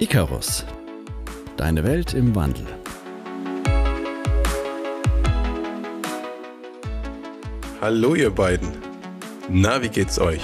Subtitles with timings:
[0.00, 0.64] Icarus.
[1.56, 2.64] Deine Welt im Wandel.
[7.80, 8.68] Hallo ihr beiden.
[9.48, 10.40] Na, wie geht's euch?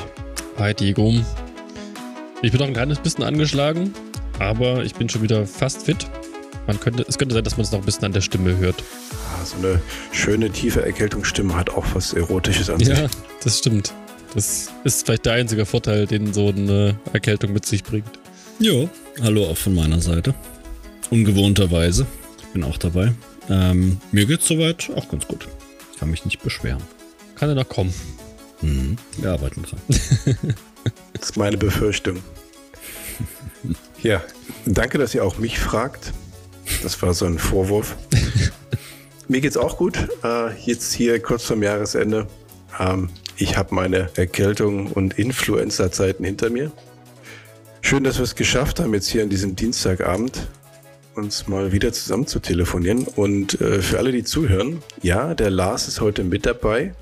[0.59, 1.15] Hi Diego.
[2.43, 3.95] Ich bin noch ein kleines bisschen angeschlagen,
[4.41, 6.05] aber ich bin schon wieder fast fit.
[6.67, 8.83] Man könnte, es könnte sein, dass man es noch ein bisschen an der Stimme hört.
[9.13, 9.81] Ah, so eine
[10.11, 12.89] schöne, tiefe Erkältungsstimme hat auch was Erotisches an sich.
[12.89, 13.07] Ja,
[13.45, 13.95] das stimmt.
[14.35, 18.19] Das ist vielleicht der einzige Vorteil, den so eine Erkältung mit sich bringt.
[18.59, 18.89] Jo,
[19.23, 20.35] hallo auch von meiner Seite.
[21.11, 22.07] Ungewohnterweise.
[22.39, 23.13] Ich bin auch dabei.
[23.49, 25.47] Ähm, mir geht's soweit auch ganz gut.
[25.93, 26.83] Ich kann mich nicht beschweren.
[27.37, 27.93] Kann er noch kommen.
[28.63, 29.81] Mhm, wir arbeiten dran.
[31.15, 32.19] Das ist meine Befürchtung.
[34.03, 34.23] Ja,
[34.67, 36.13] danke, dass ihr auch mich fragt.
[36.83, 37.97] Das war so ein Vorwurf.
[39.29, 39.97] Mir geht's auch gut.
[40.23, 42.27] Äh, jetzt hier kurz vorm Jahresende.
[42.79, 46.71] Ähm, ich habe meine Erkältung und Influenza-Zeiten hinter mir.
[47.87, 50.49] Schön, dass wir es geschafft haben, jetzt hier an diesem Dienstagabend
[51.17, 53.05] uns mal wieder zusammen zu telefonieren.
[53.05, 56.95] Und äh, für alle, die zuhören, ja, der Lars ist heute mit dabei.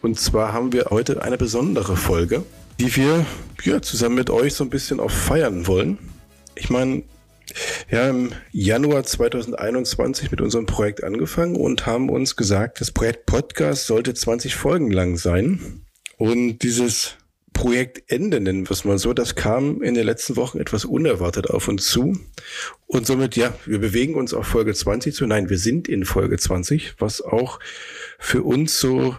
[0.00, 2.44] Und zwar haben wir heute eine besondere Folge,
[2.78, 3.26] die wir
[3.64, 5.98] ja, zusammen mit euch so ein bisschen auch feiern wollen.
[6.54, 7.02] Ich meine,
[7.88, 13.26] wir haben im Januar 2021 mit unserem Projekt angefangen und haben uns gesagt, das Projekt
[13.26, 15.82] Podcast sollte 20 Folgen lang sein.
[16.18, 17.16] Und dieses
[17.52, 21.68] Projektende, nennen wir es mal so, das kam in den letzten Wochen etwas unerwartet auf
[21.68, 22.18] uns zu.
[22.86, 25.26] Und somit, ja, wir bewegen uns auf Folge 20 zu.
[25.26, 27.58] Nein, wir sind in Folge 20, was auch
[28.18, 29.16] für uns so,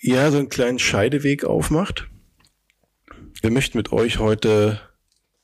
[0.00, 2.08] ja, so einen kleinen Scheideweg aufmacht.
[3.40, 4.80] Wir möchten mit euch heute,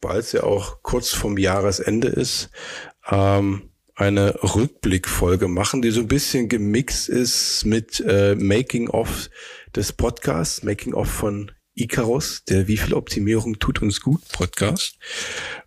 [0.00, 2.50] weil es ja auch kurz vom Jahresende ist,
[3.10, 9.28] ähm, eine Rückblickfolge machen, die so ein bisschen gemixt ist mit äh, Making of
[9.74, 11.50] des Podcasts, Making of von
[11.81, 14.98] Icarus, der Wie viel Optimierung tut uns gut Podcast.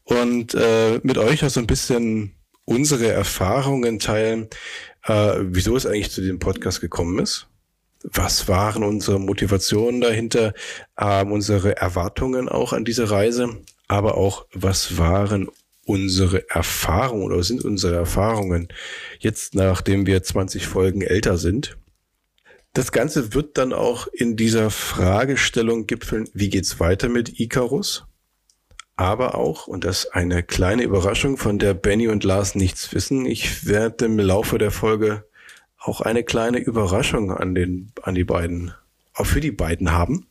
[0.04, 2.33] Und äh, mit euch auch so ein bisschen
[2.66, 4.48] unsere Erfahrungen teilen,
[5.05, 7.48] äh, wieso es eigentlich zu diesem Podcast gekommen ist.
[8.04, 10.54] Was waren unsere Motivationen dahinter,
[10.98, 15.50] äh, unsere Erwartungen auch an diese Reise, aber auch was waren
[15.86, 18.70] unsere Erfahrungen oder sind unsere Erfahrungen
[19.20, 21.77] jetzt, nachdem wir 20 Folgen älter sind
[22.73, 28.05] das Ganze wird dann auch in dieser Fragestellung gipfeln, wie geht's weiter mit Icarus?
[28.95, 33.65] Aber auch, und das eine kleine Überraschung, von der Benny und Lars nichts wissen, ich
[33.65, 35.26] werde im Laufe der Folge
[35.77, 38.73] auch eine kleine Überraschung an den, an die beiden,
[39.14, 40.27] auch für die beiden haben.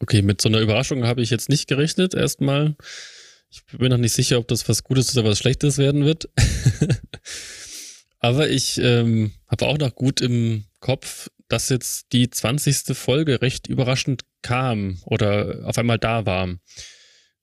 [0.00, 2.74] Okay, mit so einer Überraschung habe ich jetzt nicht gerechnet, erstmal.
[3.50, 6.28] Ich bin noch nicht sicher, ob das was Gutes oder was Schlechtes werden wird.
[8.18, 12.94] Aber ich ähm, habe auch noch gut im Kopf, dass jetzt die 20.
[12.94, 16.54] Folge recht überraschend kam oder auf einmal da war.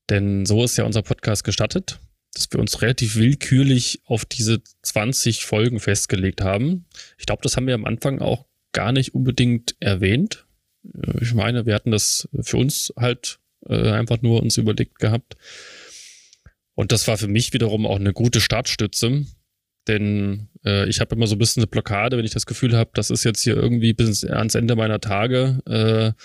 [0.09, 1.99] Denn so ist ja unser Podcast gestattet,
[2.33, 6.85] dass wir uns relativ willkürlich auf diese 20 Folgen festgelegt haben.
[7.17, 10.45] Ich glaube, das haben wir am Anfang auch gar nicht unbedingt erwähnt.
[10.83, 15.37] Äh, ich meine, wir hatten das für uns halt äh, einfach nur uns überlegt gehabt.
[16.75, 19.25] Und das war für mich wiederum auch eine gute Startstütze,
[19.89, 22.91] denn äh, ich habe immer so ein bisschen eine Blockade, wenn ich das Gefühl habe,
[22.93, 26.21] das ist jetzt hier irgendwie bis ans Ende meiner Tage äh,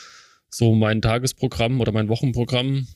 [0.49, 2.87] so mein Tagesprogramm oder mein Wochenprogramm.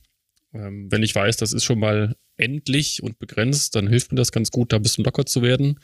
[0.53, 4.31] Ähm, wenn ich weiß, das ist schon mal endlich und begrenzt, dann hilft mir das
[4.31, 5.79] ganz gut, da ein bisschen locker zu werden.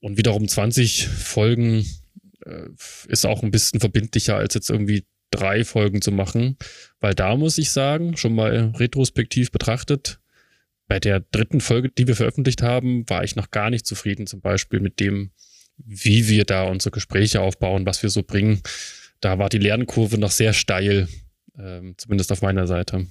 [0.00, 1.86] Und wiederum 20 Folgen
[2.44, 2.68] äh,
[3.08, 6.56] ist auch ein bisschen verbindlicher, als jetzt irgendwie drei Folgen zu machen.
[7.00, 10.20] Weil da muss ich sagen, schon mal retrospektiv betrachtet,
[10.92, 14.42] bei der dritten Folge, die wir veröffentlicht haben, war ich noch gar nicht zufrieden, zum
[14.42, 15.30] Beispiel mit dem,
[15.78, 18.60] wie wir da unsere Gespräche aufbauen, was wir so bringen.
[19.22, 21.08] Da war die Lernkurve noch sehr steil,
[21.58, 23.06] ähm, zumindest auf meiner Seite.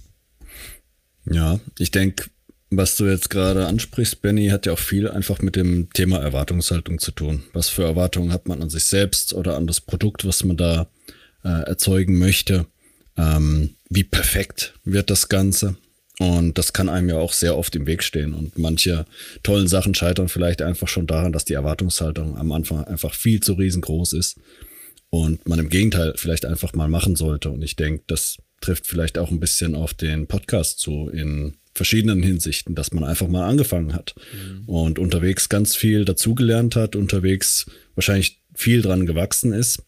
[1.25, 2.25] Ja, ich denke,
[2.69, 6.99] was du jetzt gerade ansprichst, Benny, hat ja auch viel einfach mit dem Thema Erwartungshaltung
[6.99, 7.41] zu tun.
[7.51, 10.85] Was für Erwartungen hat man an sich selbst oder an das Produkt, was man da
[11.43, 12.67] äh, erzeugen möchte?
[13.17, 15.77] Ähm, wie perfekt wird das Ganze?
[16.19, 18.33] Und das kann einem ja auch sehr oft im Weg stehen.
[18.33, 19.05] Und manche
[19.43, 23.53] tollen Sachen scheitern vielleicht einfach schon daran, dass die Erwartungshaltung am Anfang einfach viel zu
[23.53, 24.39] riesengroß ist
[25.09, 27.49] und man im Gegenteil vielleicht einfach mal machen sollte.
[27.49, 32.21] Und ich denke, das trifft vielleicht auch ein bisschen auf den Podcast zu in verschiedenen
[32.21, 34.63] Hinsichten, dass man einfach mal angefangen hat mhm.
[34.67, 37.65] und unterwegs ganz viel dazugelernt hat, unterwegs
[37.95, 39.83] wahrscheinlich viel dran gewachsen ist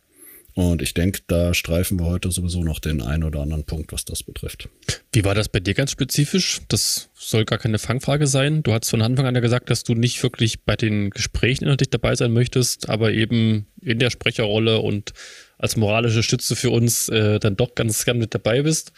[0.56, 4.06] und ich denke, da streifen wir heute sowieso noch den einen oder anderen Punkt, was
[4.06, 4.70] das betrifft.
[5.12, 6.62] Wie war das bei dir ganz spezifisch?
[6.68, 8.62] Das soll gar keine Fangfrage sein.
[8.62, 11.90] Du hast von Anfang an ja gesagt, dass du nicht wirklich bei den Gesprächen inhaltlich
[11.90, 15.14] dabei sein möchtest, aber eben in der Sprecherrolle und
[15.58, 18.92] als moralische Stütze für uns äh, dann doch ganz gern mit dabei bist.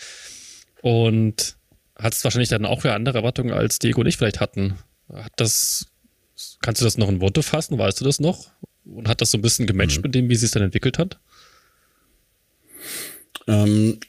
[0.82, 1.56] Und
[1.96, 4.78] es wahrscheinlich dann auch wieder andere Erwartungen, als Diego und ich vielleicht hatten.
[5.14, 5.88] Hat das,
[6.62, 7.78] kannst du das noch in Worte fassen?
[7.78, 8.48] Weißt du das noch?
[8.84, 10.04] Und hat das so ein bisschen gematcht mhm.
[10.04, 11.18] mit dem, wie sie es dann entwickelt hat?
[13.48, 14.00] Ähm,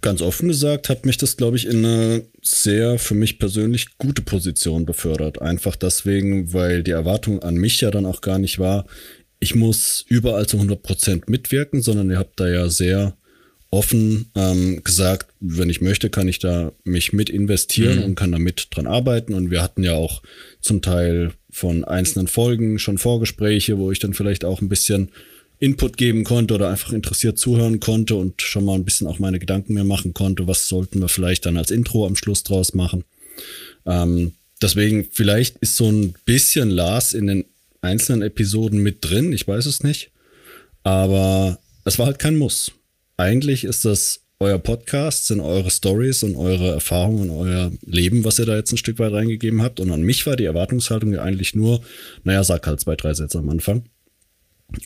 [0.00, 4.22] ganz offen gesagt, hat mich das, glaube ich, in eine sehr für mich persönlich gute
[4.22, 5.42] Position befördert.
[5.42, 8.86] Einfach deswegen, weil die Erwartung an mich ja dann auch gar nicht war,
[9.40, 13.16] ich muss überall zu 100 Prozent mitwirken, sondern ihr habt da ja sehr
[13.70, 18.04] offen ähm, gesagt, wenn ich möchte, kann ich da mich mit investieren mhm.
[18.04, 19.34] und kann da mit dran arbeiten.
[19.34, 20.22] Und wir hatten ja auch
[20.60, 25.10] zum Teil von einzelnen Folgen schon Vorgespräche, wo ich dann vielleicht auch ein bisschen
[25.60, 29.38] Input geben konnte oder einfach interessiert zuhören konnte und schon mal ein bisschen auch meine
[29.38, 33.04] Gedanken mehr machen konnte, was sollten wir vielleicht dann als Intro am Schluss draus machen.
[33.86, 37.44] Ähm, deswegen, vielleicht ist so ein bisschen Lars in den
[37.80, 40.10] einzelnen Episoden mit drin, ich weiß es nicht,
[40.82, 42.72] aber es war halt kein Muss.
[43.16, 48.38] Eigentlich ist das euer Podcast, sind eure Stories und eure Erfahrungen und euer Leben, was
[48.38, 49.80] ihr da jetzt ein Stück weit reingegeben habt.
[49.80, 51.80] Und an mich war die Erwartungshaltung ja eigentlich nur,
[52.22, 53.82] naja, sag halt zwei, drei Sätze am Anfang.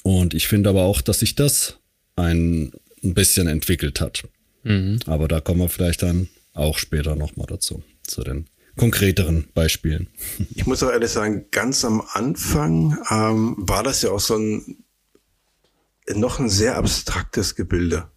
[0.02, 1.78] Und ich finde aber auch, dass sich das
[2.16, 4.24] ein, ein bisschen entwickelt hat.
[4.62, 5.00] Mhm.
[5.06, 8.46] Aber da kommen wir vielleicht dann auch später nochmal dazu, zu den
[8.76, 10.08] konkreteren Beispielen.
[10.54, 14.84] Ich muss auch ehrlich sagen, ganz am Anfang ähm, war das ja auch so ein
[16.14, 18.08] noch ein sehr abstraktes Gebilde.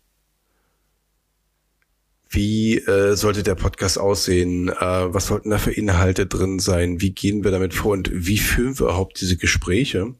[2.30, 4.70] Wie äh, sollte der Podcast aussehen?
[4.70, 4.74] Äh,
[5.14, 7.00] was sollten da für Inhalte drin sein?
[7.00, 10.16] Wie gehen wir damit vor und wie führen wir überhaupt diese Gespräche?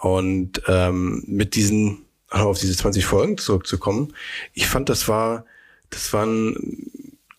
[0.00, 4.14] Und ähm, mit diesen, auf diese 20 Folgen zurückzukommen,
[4.54, 5.44] ich fand, das war,
[5.90, 6.90] das war ein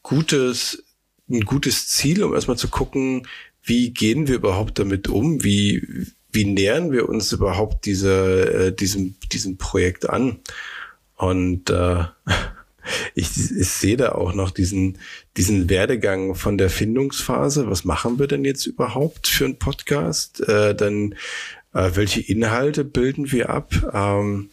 [0.04, 0.84] gutes,
[1.28, 3.28] ein gutes Ziel, um erstmal zu gucken,
[3.64, 5.44] wie gehen wir überhaupt damit um?
[5.44, 10.40] Wie, wie nähern wir uns überhaupt diese, äh, diesem, diesem Projekt an?
[11.16, 12.04] Und äh,
[13.16, 15.00] ich, ich sehe da auch noch diesen,
[15.36, 17.68] diesen Werdegang von der Findungsphase.
[17.70, 20.48] Was machen wir denn jetzt überhaupt für einen Podcast?
[20.48, 21.16] Äh, dann
[21.74, 23.74] äh, welche Inhalte bilden wir ab?
[23.94, 24.50] Ähm,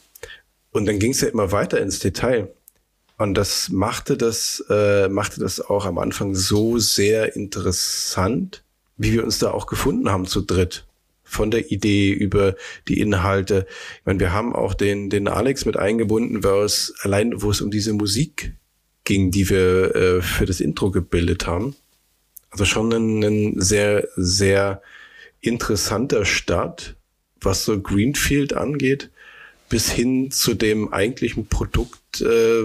[0.70, 2.52] und dann ging es ja immer weiter ins Detail.
[3.16, 8.62] Und das machte das, äh, machte das auch am Anfang so sehr interessant,
[8.96, 10.84] wie wir uns da auch gefunden haben zu dritt.
[11.24, 12.54] Von der Idee über
[12.86, 13.66] die Inhalte.
[13.98, 17.60] Ich meine, wir haben auch den, den Alex mit eingebunden, weil es allein, wo es
[17.60, 18.54] um diese Musik
[19.04, 21.76] ging, die wir äh, für das Intro gebildet haben.
[22.50, 24.80] Also schon ein, ein sehr, sehr
[25.40, 26.96] interessanter Start
[27.40, 29.10] was so Greenfield angeht,
[29.68, 32.64] bis hin zu dem eigentlichen Produkt, äh,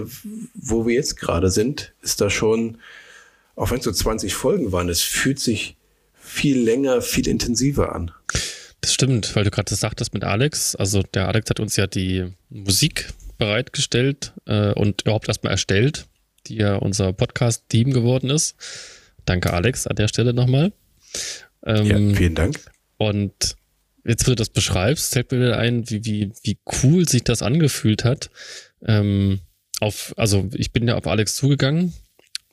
[0.54, 2.78] wo wir jetzt gerade sind, ist da schon,
[3.56, 5.76] auch wenn es so 20 Folgen waren, es fühlt sich
[6.14, 8.10] viel länger, viel intensiver an.
[8.80, 10.74] Das stimmt, weil du gerade das sagtest mit Alex.
[10.76, 16.06] Also der Alex hat uns ja die Musik bereitgestellt äh, und überhaupt erstmal erstellt,
[16.46, 18.56] die ja unser Podcast-Team geworden ist.
[19.24, 20.72] Danke, Alex, an der Stelle nochmal.
[21.64, 22.60] Ähm, ja, vielen Dank.
[22.98, 23.56] Und
[24.04, 27.42] jetzt, wo du das beschreibst, fällt mir wieder ein, wie, wie, wie cool sich das
[27.42, 28.30] angefühlt hat.
[28.84, 29.40] Ähm,
[29.80, 31.94] auf, also ich bin ja auf Alex zugegangen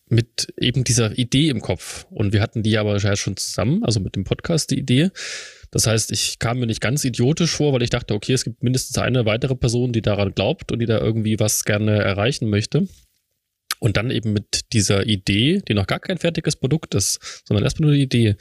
[0.07, 2.06] mit eben dieser Idee im Kopf.
[2.09, 5.09] Und wir hatten die aber ja schon zusammen, also mit dem Podcast die Idee.
[5.71, 8.62] Das heißt, ich kam mir nicht ganz idiotisch vor, weil ich dachte, okay, es gibt
[8.62, 12.88] mindestens eine weitere Person, die daran glaubt und die da irgendwie was gerne erreichen möchte.
[13.79, 17.88] Und dann eben mit dieser Idee, die noch gar kein fertiges Produkt ist, sondern erstmal
[17.88, 18.36] nur die Idee,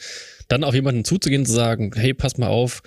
[0.51, 2.83] dann auf jemanden zuzugehen und zu sagen, hey, pass mal auf,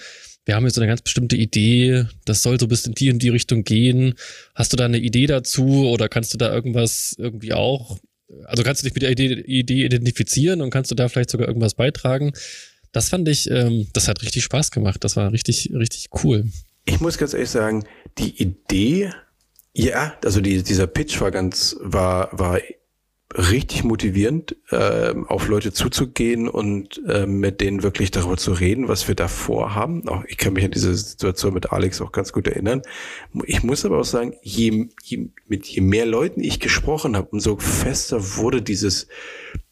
[0.46, 3.20] wir haben jetzt so eine ganz bestimmte Idee, das soll so bis in die und
[3.20, 4.16] die Richtung gehen.
[4.56, 7.98] Hast du da eine Idee dazu oder kannst du da irgendwas irgendwie auch,
[8.46, 11.48] also kannst du dich mit der Idee, Idee identifizieren und kannst du da vielleicht sogar
[11.48, 12.34] irgendwas beitragen?
[12.92, 15.04] Das fand ich, ähm, das hat richtig Spaß gemacht.
[15.04, 16.46] Das war richtig, richtig cool.
[16.86, 17.86] Ich muss ganz ehrlich sagen,
[18.18, 19.12] die Idee
[19.74, 22.60] ja, also die, dieser Pitch war ganz, war, war
[23.36, 29.08] richtig motivierend, äh, auf Leute zuzugehen und äh, mit denen wirklich darüber zu reden, was
[29.08, 30.08] wir da vorhaben.
[30.08, 32.82] Auch ich kann mich an diese Situation mit Alex auch ganz gut erinnern.
[33.46, 37.58] Ich muss aber auch sagen, je, je, mit je mehr Leuten ich gesprochen habe, umso
[37.58, 39.08] fester wurde dieses,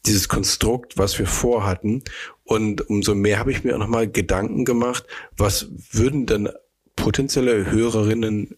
[0.06, 2.02] dieses Konstrukt, was wir vorhatten.
[2.44, 6.48] Und umso mehr habe ich mir auch nochmal Gedanken gemacht, was würden denn
[6.96, 8.56] potenzielle Hörerinnen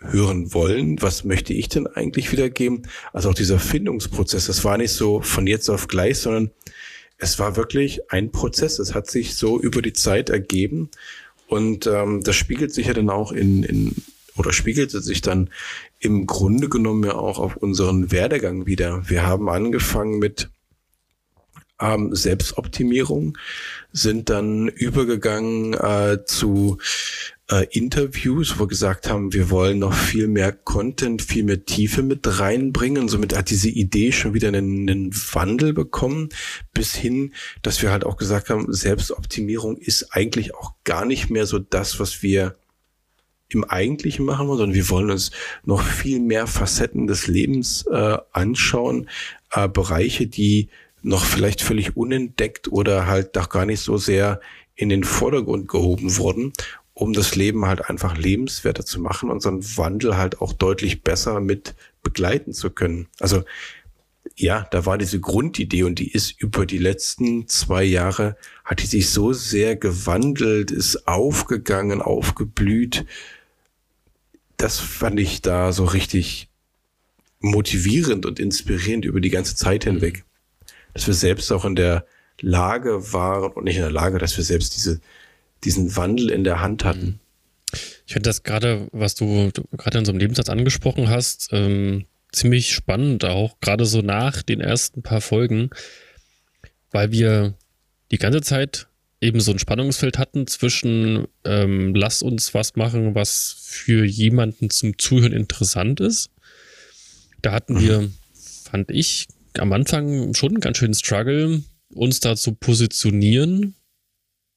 [0.00, 1.00] hören wollen.
[1.02, 2.82] Was möchte ich denn eigentlich wiedergeben?
[3.12, 6.50] Also auch dieser Findungsprozess, das war nicht so von jetzt auf gleich, sondern
[7.18, 8.78] es war wirklich ein Prozess.
[8.78, 10.90] Es hat sich so über die Zeit ergeben
[11.46, 13.94] und ähm, das spiegelt sich ja dann auch in, in
[14.36, 15.50] oder spiegelte sich dann
[15.98, 19.08] im Grunde genommen ja auch auf unseren Werdegang wieder.
[19.08, 20.48] Wir haben angefangen mit
[21.80, 23.36] ähm, Selbstoptimierung,
[23.92, 26.78] sind dann übergegangen äh, zu
[27.50, 32.02] äh, Interviews, wo wir gesagt haben, wir wollen noch viel mehr Content, viel mehr Tiefe
[32.02, 33.08] mit reinbringen.
[33.08, 36.28] somit hat diese Idee schon wieder einen, einen Wandel bekommen,
[36.72, 41.46] bis hin, dass wir halt auch gesagt haben, Selbstoptimierung ist eigentlich auch gar nicht mehr
[41.46, 42.56] so das, was wir
[43.48, 45.32] im Eigentlichen machen wollen, sondern wir wollen uns
[45.64, 49.08] noch viel mehr Facetten des Lebens äh, anschauen,
[49.52, 50.68] äh, Bereiche, die
[51.02, 54.40] noch vielleicht völlig unentdeckt oder halt noch gar nicht so sehr
[54.76, 56.52] in den Vordergrund gehoben wurden,
[57.00, 61.02] um das Leben halt einfach lebenswerter zu machen und so einen Wandel halt auch deutlich
[61.02, 63.08] besser mit begleiten zu können.
[63.18, 63.42] Also
[64.36, 68.86] ja, da war diese Grundidee und die ist über die letzten zwei Jahre, hat die
[68.86, 73.06] sich so sehr gewandelt, ist aufgegangen, aufgeblüht.
[74.58, 76.50] Das fand ich da so richtig
[77.40, 80.24] motivierend und inspirierend über die ganze Zeit hinweg.
[80.92, 82.04] Dass wir selbst auch in der
[82.42, 85.00] Lage waren und nicht in der Lage, dass wir selbst diese,
[85.64, 87.20] diesen Wandel in der Hand hatten.
[88.06, 92.72] Ich finde das gerade, was du gerade in so einem Nebensatz angesprochen hast, ähm, ziemlich
[92.72, 95.70] spannend, auch gerade so nach den ersten paar Folgen,
[96.90, 97.54] weil wir
[98.10, 98.88] die ganze Zeit
[99.20, 104.98] eben so ein Spannungsfeld hatten zwischen ähm, lass uns was machen, was für jemanden zum
[104.98, 106.30] Zuhören interessant ist.
[107.42, 107.80] Da hatten mhm.
[107.80, 108.10] wir,
[108.64, 111.62] fand ich, am Anfang schon einen ganz schönen Struggle,
[111.92, 113.74] uns da zu positionieren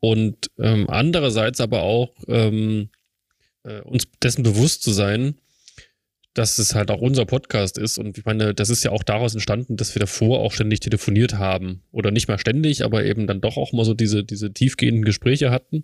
[0.03, 2.89] und ähm, andererseits aber auch ähm,
[3.63, 5.35] äh, uns dessen bewusst zu sein,
[6.33, 7.97] dass es halt auch unser Podcast ist.
[7.97, 11.35] Und ich meine, das ist ja auch daraus entstanden, dass wir davor auch ständig telefoniert
[11.35, 11.83] haben.
[11.91, 15.51] Oder nicht mal ständig, aber eben dann doch auch mal so diese, diese tiefgehenden Gespräche
[15.51, 15.83] hatten.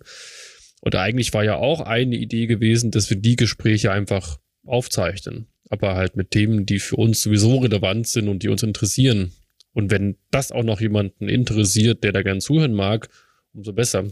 [0.82, 5.46] Und eigentlich war ja auch eine Idee gewesen, dass wir die Gespräche einfach aufzeichnen.
[5.70, 9.32] Aber halt mit Themen, die für uns sowieso relevant sind und die uns interessieren.
[9.72, 13.08] Und wenn das auch noch jemanden interessiert, der da gern zuhören mag,
[13.52, 14.04] umso besser.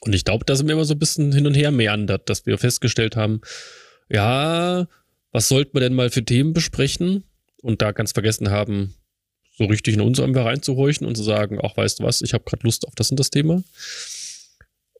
[0.00, 2.46] Und ich glaube, da sind wir immer so ein bisschen hin und her meandert, dass
[2.46, 3.40] wir festgestellt haben,
[4.08, 4.86] ja,
[5.32, 7.24] was sollten wir denn mal für Themen besprechen?
[7.62, 8.94] Und da ganz vergessen haben,
[9.56, 12.44] so richtig in uns einfach reinzuhorchen und zu sagen, auch weißt du was, ich habe
[12.44, 13.62] gerade Lust auf das und das Thema.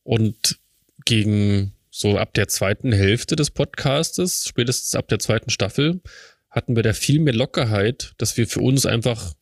[0.03, 0.59] Und
[1.05, 6.01] gegen so ab der zweiten Hälfte des Podcastes, spätestens ab der zweiten Staffel,
[6.49, 9.35] hatten wir da viel mehr Lockerheit, dass wir für uns einfach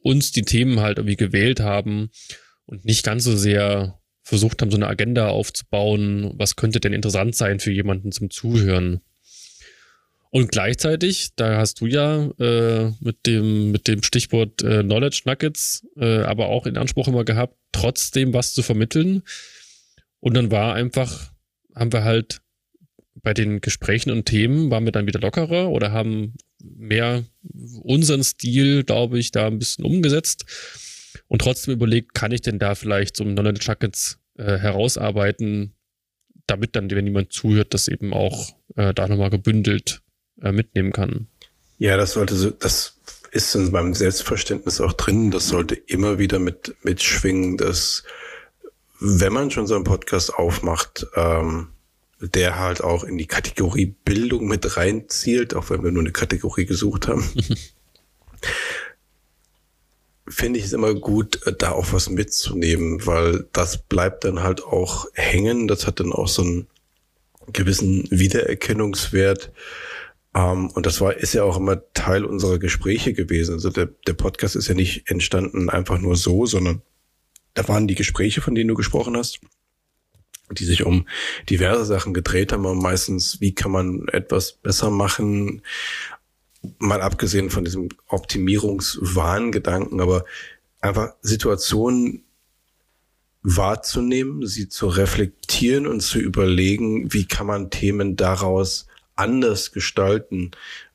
[0.00, 2.10] uns die Themen halt irgendwie gewählt haben
[2.66, 7.34] und nicht ganz so sehr versucht haben, so eine Agenda aufzubauen, was könnte denn interessant
[7.34, 9.00] sein für jemanden zum Zuhören.
[10.30, 15.86] Und gleichzeitig, da hast du ja äh, mit dem mit dem Stichwort äh, Knowledge Nuggets,
[15.96, 19.22] äh, aber auch in Anspruch immer gehabt, trotzdem was zu vermitteln.
[20.20, 21.32] Und dann war einfach,
[21.74, 22.40] haben wir halt
[23.22, 27.24] bei den Gesprächen und Themen waren wir dann wieder lockerer oder haben mehr
[27.82, 30.46] unseren Stil, glaube ich, da ein bisschen umgesetzt
[31.32, 35.72] und trotzdem überlegt, kann ich denn da vielleicht so Knowledge Nuggets äh, herausarbeiten,
[36.46, 40.02] damit dann, wenn jemand zuhört, das eben auch äh, da nochmal gebündelt
[40.42, 41.28] äh, mitnehmen kann.
[41.78, 42.98] Ja, das sollte so, das
[43.30, 45.30] ist in meinem Selbstverständnis auch drin.
[45.30, 48.04] Das sollte immer wieder mit mitschwingen, dass
[49.00, 51.68] wenn man schon so einen Podcast aufmacht, ähm,
[52.20, 56.66] der halt auch in die Kategorie Bildung mit reinzielt, auch wenn wir nur eine Kategorie
[56.66, 57.24] gesucht haben.
[60.32, 65.06] finde ich es immer gut, da auch was mitzunehmen, weil das bleibt dann halt auch
[65.14, 65.68] hängen.
[65.68, 66.66] Das hat dann auch so einen
[67.52, 69.52] gewissen Wiedererkennungswert.
[70.34, 73.52] Um, ähm, und das war, ist ja auch immer Teil unserer Gespräche gewesen.
[73.52, 76.80] Also der, der Podcast ist ja nicht entstanden einfach nur so, sondern
[77.52, 79.40] da waren die Gespräche, von denen du gesprochen hast
[80.54, 81.06] die sich um
[81.48, 85.62] diverse Sachen gedreht haben, meistens, wie kann man etwas besser machen,
[86.78, 90.24] mal abgesehen von diesem Optimierungswahngedanken, aber
[90.80, 92.24] einfach Situationen
[93.42, 100.52] wahrzunehmen, sie zu reflektieren und zu überlegen, wie kann man Themen daraus anders gestalten,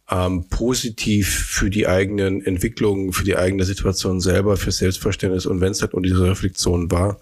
[0.09, 5.71] ähm, positiv für die eigenen Entwicklungen, für die eigene Situation selber, für Selbstverständnis und wenn
[5.71, 7.21] es halt nur diese Reflexion war,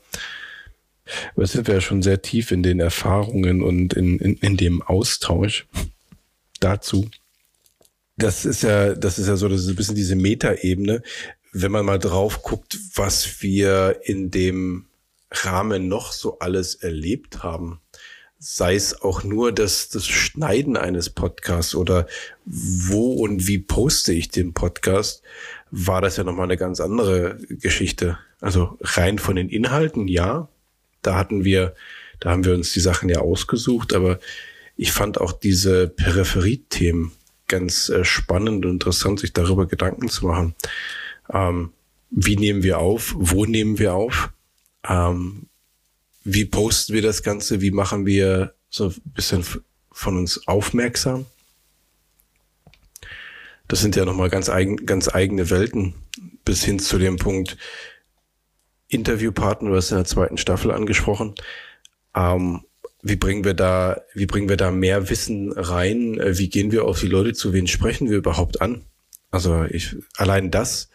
[1.35, 4.81] aber sind wir ja schon sehr tief in den Erfahrungen und in, in, in dem
[4.81, 5.67] Austausch
[6.59, 7.09] dazu.
[8.17, 11.01] Das ist ja, das ist ja so, das ist ein bisschen diese Metaebene.
[11.51, 14.85] Wenn man mal drauf guckt, was wir in dem
[15.31, 17.81] Rahmen noch so alles erlebt haben,
[18.39, 22.07] sei es auch nur das, das Schneiden eines Podcasts oder
[22.45, 25.23] wo und wie poste ich den Podcast,
[25.71, 28.17] war das ja nochmal eine ganz andere Geschichte.
[28.39, 30.47] Also rein von den Inhalten, ja,
[31.01, 31.73] da hatten wir,
[32.19, 34.19] da haben wir uns die Sachen ja ausgesucht, aber
[34.77, 37.11] ich fand auch diese Peripheriethemen
[37.47, 40.55] ganz äh, spannend und interessant, sich darüber Gedanken zu machen.
[41.31, 41.71] Ähm,
[42.09, 43.13] wie nehmen wir auf?
[43.17, 44.29] Wo nehmen wir auf?
[44.87, 45.47] Ähm,
[46.23, 47.61] wie posten wir das Ganze?
[47.61, 49.43] Wie machen wir so ein bisschen
[49.95, 51.25] von uns aufmerksam.
[53.67, 55.95] Das sind ja nochmal ganz, eigen, ganz eigene Welten,
[56.43, 57.57] bis hin zu dem Punkt
[58.87, 61.33] Interviewpartner, du hast in der zweiten Staffel angesprochen.
[62.13, 62.65] Ähm,
[63.05, 66.19] wie bringen wir da, wie bringen wir da mehr Wissen rein?
[66.19, 67.53] Äh, wie gehen wir auf die Leute zu?
[67.53, 68.81] Wen sprechen wir überhaupt an?
[69.29, 70.89] Also ich, allein das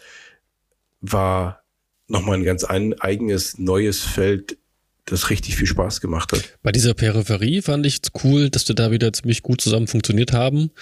[1.00, 1.62] war
[2.09, 4.59] nochmal ein ganz ein, eigenes, neues Feld,
[5.05, 6.59] das richtig viel Spaß gemacht hat.
[6.64, 10.33] Bei dieser Peripherie fand ich es cool, dass wir da wieder ziemlich gut zusammen funktioniert
[10.33, 10.73] haben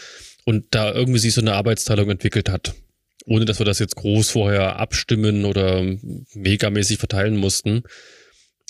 [0.46, 2.74] und da irgendwie sich so eine Arbeitsteilung entwickelt hat.
[3.26, 5.84] Ohne dass wir das jetzt groß vorher abstimmen oder
[6.32, 7.82] megamäßig verteilen mussten.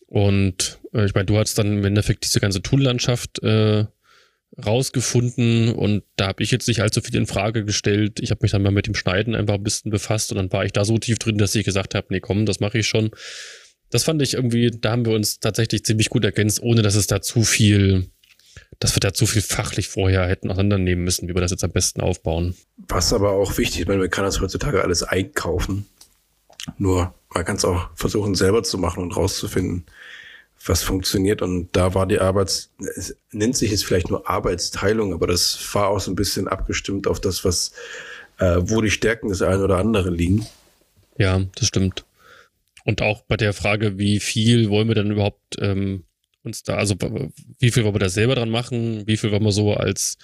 [0.09, 3.85] Und äh, ich meine, du hast dann im Endeffekt diese ganze Tool-Landschaft äh,
[4.65, 8.19] rausgefunden und da habe ich jetzt nicht allzu viel in Frage gestellt.
[8.19, 10.65] Ich habe mich dann mal mit dem Schneiden einfach ein bisschen befasst und dann war
[10.65, 13.11] ich da so tief drin, dass ich gesagt habe, nee, komm, das mache ich schon.
[13.91, 17.07] Das fand ich irgendwie, da haben wir uns tatsächlich ziemlich gut ergänzt, ohne dass es
[17.07, 18.11] da zu viel,
[18.81, 21.73] dass wir da zu viel fachlich vorher hätten auseinandernehmen müssen, wie wir das jetzt am
[21.73, 22.55] besten aufbauen.
[22.89, 25.87] Was aber auch wichtig, ist, man kann das heutzutage alles einkaufen.
[26.79, 29.85] Nur man kann es auch versuchen selber zu machen und rauszufinden,
[30.65, 31.43] was funktioniert.
[31.43, 35.89] Und da war die Arbeits, es nennt sich jetzt vielleicht nur Arbeitsteilung, aber das war
[35.89, 37.73] auch so ein bisschen abgestimmt auf das, was,
[38.39, 40.47] äh, wo die Stärken des einen oder anderen liegen.
[41.17, 42.05] Ja, das stimmt.
[42.85, 46.05] Und auch bei der Frage, wie viel wollen wir denn überhaupt ähm,
[46.43, 46.95] uns da, also
[47.59, 50.17] wie viel wollen wir da selber dran machen, wie viel wollen wir so als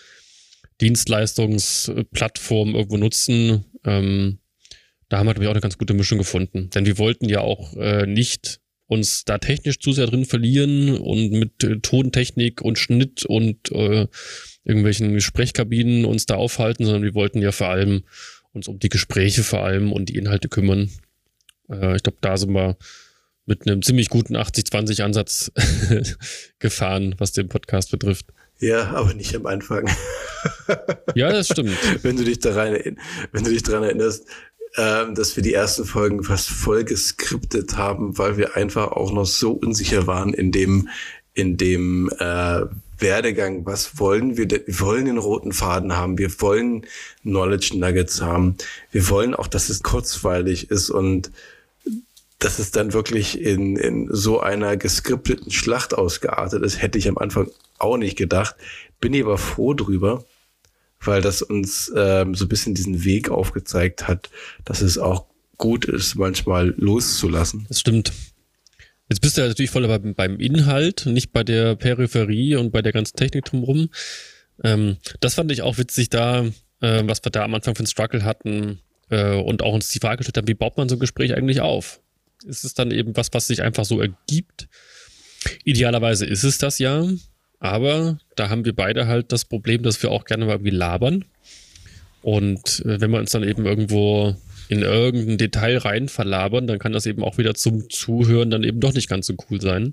[0.80, 4.38] Dienstleistungsplattform irgendwo nutzen, ähm,
[5.08, 6.70] da haben wir, glaube ich, auch eine ganz gute Mischung gefunden.
[6.70, 11.30] Denn wir wollten ja auch äh, nicht uns da technisch zu sehr drin verlieren und
[11.32, 14.06] mit äh, Tontechnik und Schnitt und äh,
[14.64, 18.04] irgendwelchen Sprechkabinen uns da aufhalten, sondern wir wollten ja vor allem
[18.52, 20.90] uns um die Gespräche vor allem und die Inhalte kümmern.
[21.70, 22.76] Äh, ich glaube, da sind wir
[23.46, 25.52] mit einem ziemlich guten 80-20-Ansatz
[26.58, 28.26] gefahren, was den Podcast betrifft.
[28.60, 29.90] Ja, aber nicht am Anfang.
[31.14, 31.76] ja, das stimmt.
[32.02, 32.74] wenn du dich daran,
[33.32, 34.26] wenn du dich daran erinnerst,
[34.76, 39.26] ähm, dass wir die ersten Folgen fast voll geskriptet haben, weil wir einfach auch noch
[39.26, 40.88] so unsicher waren in dem,
[41.32, 42.62] in dem äh,
[42.98, 43.66] Werdegang.
[43.66, 44.50] Was wollen wir?
[44.50, 46.18] Wir wollen den roten Faden haben.
[46.18, 46.86] Wir wollen
[47.22, 48.56] Knowledge Nuggets haben.
[48.90, 51.30] Wir wollen auch, dass es kurzweilig ist und
[52.38, 57.18] dass es dann wirklich in, in so einer geskripteten Schlacht ausgeartet ist, hätte ich am
[57.18, 58.56] Anfang auch nicht gedacht.
[59.00, 60.24] Bin ich aber froh drüber
[61.06, 64.30] weil das uns ähm, so ein bisschen diesen Weg aufgezeigt hat,
[64.64, 67.66] dass es auch gut ist, manchmal loszulassen.
[67.68, 68.12] Das stimmt.
[69.08, 72.92] Jetzt bist du ja natürlich voll beim, Inhalt, nicht bei der Peripherie und bei der
[72.92, 73.90] ganzen Technik drumherum.
[74.62, 76.46] Ähm, das fand ich auch witzig da,
[76.80, 79.98] äh, was wir da am Anfang für einen Struggle hatten äh, und auch uns die
[79.98, 82.00] Frage gestellt haben, wie baut man so ein Gespräch eigentlich auf?
[82.44, 84.68] Ist es dann eben was, was sich einfach so ergibt?
[85.64, 87.06] Idealerweise ist es das ja,
[87.64, 91.24] aber da haben wir beide halt das Problem, dass wir auch gerne mal irgendwie labern.
[92.20, 94.36] Und äh, wenn wir uns dann eben irgendwo
[94.68, 98.80] in irgendein Detail rein verlabern, dann kann das eben auch wieder zum Zuhören dann eben
[98.80, 99.92] doch nicht ganz so cool sein.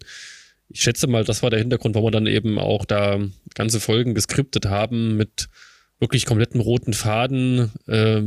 [0.67, 3.21] Ich schätze mal, das war der Hintergrund, warum wir dann eben auch da
[3.55, 5.47] ganze Folgen geskriptet haben mit
[6.01, 8.21] wirklich kompletten roten Faden, äh,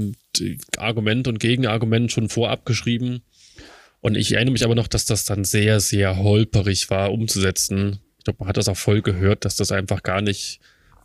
[0.78, 3.20] Argument und Gegenargument schon vorab geschrieben.
[4.00, 8.00] Und ich erinnere mich aber noch, dass das dann sehr, sehr holperig war umzusetzen.
[8.24, 10.58] Ich glaube, man hat das auch voll gehört, dass das einfach gar nicht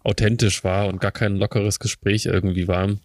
[0.06, 2.96] authentisch war und gar kein lockeres Gespräch irgendwie war.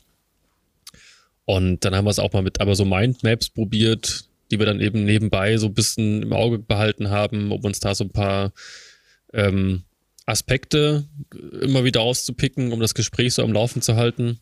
[1.46, 4.80] Und dann haben wir es auch mal mit aber so Mindmaps probiert, die wir dann
[4.80, 8.52] eben nebenbei so ein bisschen im Auge behalten haben, um uns da so ein paar
[9.32, 9.82] ähm,
[10.26, 11.08] Aspekte
[11.60, 14.38] immer wieder auszupicken, um das Gespräch so am Laufen zu halten.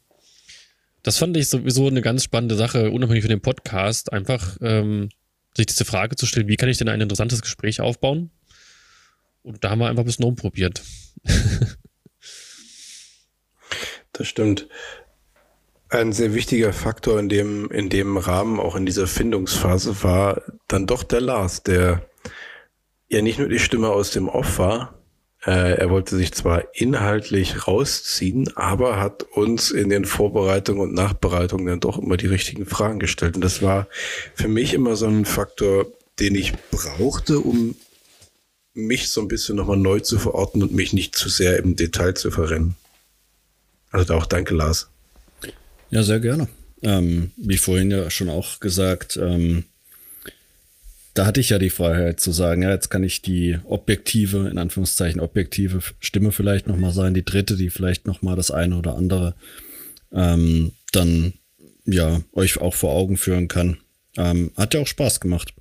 [1.02, 5.08] Das fand ich sowieso eine ganz spannende Sache, unabhängig von dem Podcast, einfach ähm,
[5.56, 8.30] sich diese Frage zu stellen, wie kann ich denn ein interessantes Gespräch aufbauen?
[9.42, 10.82] Und da haben wir einfach ein bisschen rumprobiert.
[14.12, 14.68] das stimmt.
[15.88, 20.86] Ein sehr wichtiger Faktor in dem, in dem Rahmen, auch in dieser Findungsphase, war dann
[20.86, 22.08] doch der Lars, der
[23.08, 25.02] ja nicht nur die Stimme aus dem Off war,
[25.44, 31.66] äh, er wollte sich zwar inhaltlich rausziehen, aber hat uns in den Vorbereitungen und Nachbereitungen
[31.66, 33.34] dann doch immer die richtigen Fragen gestellt.
[33.34, 33.88] Und das war
[34.34, 35.86] für mich immer so ein Faktor,
[36.20, 37.74] den ich brauchte, um
[38.74, 42.14] mich so ein bisschen nochmal neu zu verorten und mich nicht zu sehr im Detail
[42.14, 42.74] zu verrennen.
[43.90, 44.88] Also auch danke, Lars.
[45.90, 46.48] Ja, sehr gerne.
[46.82, 49.64] Ähm, wie vorhin ja schon auch gesagt, ähm,
[51.14, 54.56] da hatte ich ja die Freiheit zu sagen, ja, jetzt kann ich die objektive, in
[54.56, 59.34] Anführungszeichen objektive Stimme vielleicht nochmal sein, die dritte, die vielleicht nochmal das eine oder andere
[60.10, 61.34] ähm, dann
[61.84, 63.76] ja euch auch vor Augen führen kann.
[64.16, 65.52] Ähm, hat ja auch Spaß gemacht.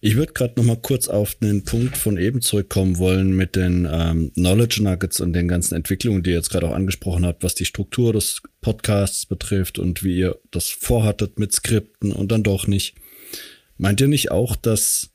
[0.00, 3.86] Ich würde gerade noch mal kurz auf den Punkt von eben zurückkommen wollen mit den
[3.90, 7.54] ähm, Knowledge Nuggets und den ganzen Entwicklungen, die ihr jetzt gerade auch angesprochen habt, was
[7.54, 12.66] die Struktur des Podcasts betrifft und wie ihr das vorhattet mit Skripten und dann doch
[12.66, 12.94] nicht.
[13.76, 15.10] Meint ihr nicht auch, dass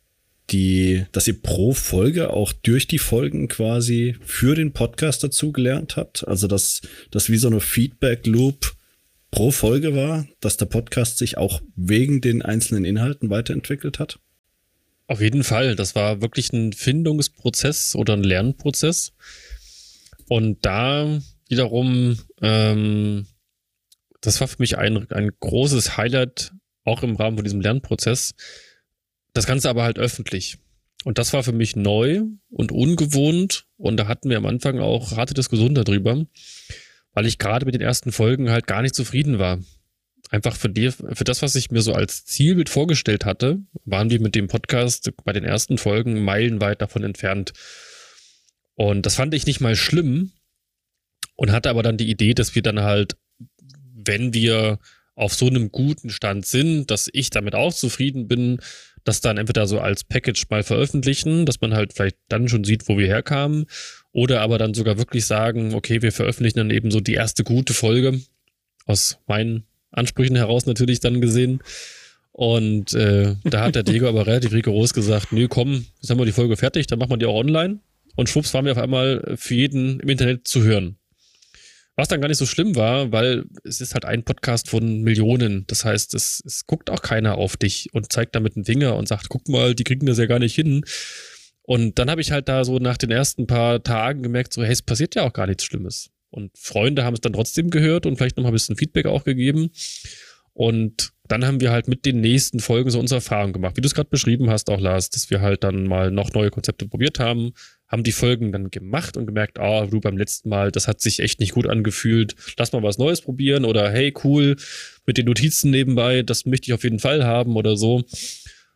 [0.51, 5.97] die, dass ihr pro Folge auch durch die Folgen quasi für den Podcast dazu gelernt
[5.97, 6.27] habt?
[6.27, 6.81] Also dass
[7.12, 8.75] das wie so eine Feedback Loop
[9.31, 14.19] pro Folge war, dass der Podcast sich auch wegen den einzelnen Inhalten weiterentwickelt hat?
[15.08, 15.76] Auf jeden Fall.
[15.76, 19.13] Das war wirklich ein Findungsprozess oder ein Lernprozess.
[20.28, 23.28] Und da wiederum, ähm,
[24.22, 28.34] das war für mich ein, ein großes Highlight, auch im Rahmen von diesem Lernprozess.
[29.34, 30.58] Das Ganze aber halt öffentlich.
[31.04, 33.68] Und das war für mich neu und ungewohnt.
[33.78, 36.26] Und da hatten wir am Anfang auch harte Diskussionen darüber,
[37.13, 39.60] weil ich gerade mit den ersten Folgen halt gar nicht zufrieden war
[40.36, 44.19] einfach für, die, für das, was ich mir so als Zielbild vorgestellt hatte, waren wir
[44.19, 47.54] mit dem Podcast bei den ersten Folgen meilenweit davon entfernt.
[48.76, 50.34] Und das fand ich nicht mal schlimm
[51.36, 53.15] und hatte aber dann die Idee, dass wir dann halt,
[53.93, 54.80] wenn wir
[55.15, 58.60] auf so einem guten Stand sind, dass ich damit auch zufrieden bin,
[59.06, 62.89] das dann entweder so als Package mal veröffentlichen, dass man halt vielleicht dann schon sieht,
[62.89, 63.67] wo wir herkamen,
[64.12, 67.74] oder aber dann sogar wirklich sagen, okay, wir veröffentlichen dann eben so die erste gute
[67.74, 68.19] Folge
[68.86, 71.62] aus meinen Ansprüchen heraus natürlich dann gesehen.
[72.31, 76.25] Und äh, da hat der Diego aber relativ rigoros gesagt, nö, komm, jetzt haben wir
[76.25, 77.79] die Folge fertig, dann machen wir die auch online.
[78.15, 80.97] Und schwupps waren wir auf einmal für jeden im Internet zu hören.
[81.97, 85.65] Was dann gar nicht so schlimm war, weil es ist halt ein Podcast von Millionen.
[85.67, 88.97] Das heißt, es, es guckt auch keiner auf dich und zeigt da mit dem Finger
[88.97, 90.84] und sagt, guck mal, die kriegen das ja gar nicht hin.
[91.62, 94.73] Und dann habe ich halt da so nach den ersten paar Tagen gemerkt, so, hey,
[94.73, 96.10] es passiert ja auch gar nichts Schlimmes.
[96.36, 99.69] Und Freunde haben es dann trotzdem gehört und vielleicht nochmal ein bisschen Feedback auch gegeben.
[100.52, 103.78] Und dann haben wir halt mit den nächsten Folgen so unsere Erfahrung gemacht.
[103.78, 106.52] Wie du es gerade beschrieben hast, auch Lars, dass wir halt dann mal noch neue
[106.52, 107.54] Konzepte probiert haben,
[107.88, 111.00] haben die Folgen dann gemacht und gemerkt, ah, oh, du beim letzten Mal, das hat
[111.00, 112.36] sich echt nicht gut angefühlt.
[112.58, 114.58] Lass mal was Neues probieren oder hey, cool,
[115.06, 118.04] mit den Notizen nebenbei, das möchte ich auf jeden Fall haben oder so.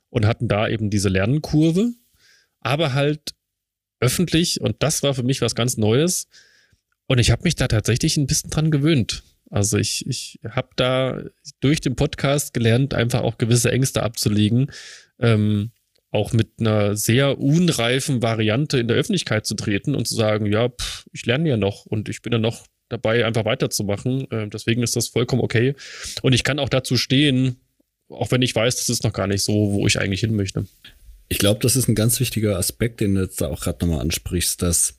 [0.10, 1.92] Und hatten da eben diese Lernkurve,
[2.62, 3.36] aber halt
[4.00, 6.30] öffentlich und das war für mich was ganz Neues
[7.10, 9.24] und ich habe mich da tatsächlich ein bisschen dran gewöhnt.
[9.50, 11.24] Also ich, ich habe da
[11.60, 14.72] durch den Podcast gelernt, einfach auch gewisse Ängste abzulegen,
[15.20, 15.72] ähm,
[16.12, 20.70] auch mit einer sehr unreifen Variante in der Öffentlichkeit zu treten und zu sagen, ja,
[20.70, 24.30] pff, ich lerne ja noch und ich bin ja noch dabei, einfach weiterzumachen.
[24.30, 25.74] Äh, deswegen ist das vollkommen okay.
[26.22, 27.56] Und ich kann auch dazu stehen,
[28.08, 30.68] auch wenn ich weiß, das ist noch gar nicht so, wo ich eigentlich hin möchte.
[31.28, 34.02] Ich glaube, das ist ein ganz wichtiger Aspekt, den du jetzt da auch gerade nochmal
[34.02, 34.99] ansprichst, dass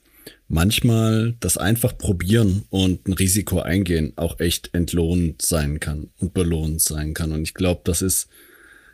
[0.51, 6.81] manchmal das einfach probieren und ein Risiko eingehen auch echt entlohnt sein kann und belohnt
[6.81, 7.31] sein kann.
[7.31, 8.27] Und ich glaube, das ist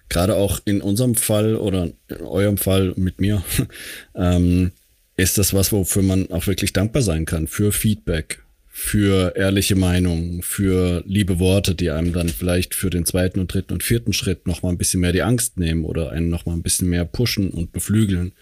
[0.08, 3.43] gerade auch in unserem Fall oder in eurem Fall mit mir,
[4.15, 4.72] ähm,
[5.15, 10.43] ist das was, wofür man auch wirklich dankbar sein kann, für Feedback, für ehrliche Meinungen,
[10.43, 14.46] für liebe Worte, die einem dann vielleicht für den zweiten und dritten und vierten Schritt
[14.46, 17.72] nochmal ein bisschen mehr die Angst nehmen oder einen nochmal ein bisschen mehr pushen und
[17.72, 18.34] beflügeln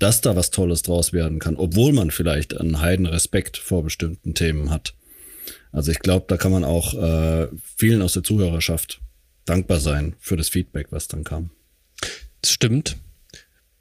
[0.00, 4.34] dass da was Tolles draus werden kann, obwohl man vielleicht einen heiden Respekt vor bestimmten
[4.34, 4.94] Themen hat.
[5.72, 9.00] Also ich glaube, da kann man auch äh, vielen aus der Zuhörerschaft
[9.44, 11.50] dankbar sein für das Feedback, was dann kam.
[12.40, 12.96] Das stimmt.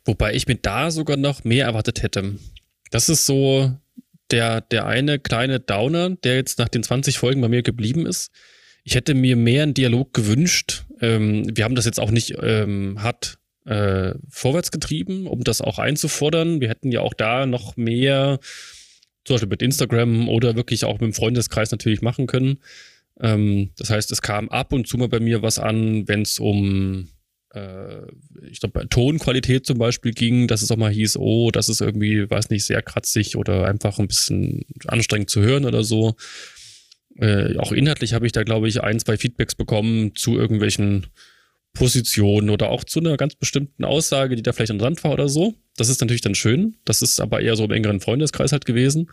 [0.06, 2.36] Wobei ich mir da sogar noch mehr erwartet hätte.
[2.92, 3.72] Das ist so
[4.32, 8.32] der, der eine kleine Downer, der jetzt nach den 20 Folgen bei mir geblieben ist.
[8.84, 10.86] Ich hätte mir mehr einen Dialog gewünscht.
[11.00, 13.39] Ähm, wir haben das jetzt auch nicht ähm, hart
[13.70, 16.60] äh, vorwärts getrieben, um das auch einzufordern.
[16.60, 18.40] Wir hätten ja auch da noch mehr,
[19.26, 22.58] zum Beispiel mit Instagram oder wirklich auch mit dem Freundeskreis natürlich machen können.
[23.20, 26.40] Ähm, das heißt, es kam ab und zu mal bei mir was an, wenn es
[26.40, 27.10] um
[27.54, 28.02] äh,
[28.50, 32.28] ich glaube, Tonqualität zum Beispiel ging, dass es auch mal hieß, oh, das ist irgendwie,
[32.28, 36.16] weiß nicht, sehr kratzig oder einfach ein bisschen anstrengend zu hören oder so.
[37.18, 41.08] Äh, auch inhaltlich habe ich da, glaube ich, ein, zwei Feedbacks bekommen zu irgendwelchen
[41.80, 45.56] Position oder auch zu einer ganz bestimmten Aussage, die da vielleicht interessant war oder so.
[45.78, 46.76] Das ist natürlich dann schön.
[46.84, 49.10] Das ist aber eher so im engeren Freundeskreis halt gewesen.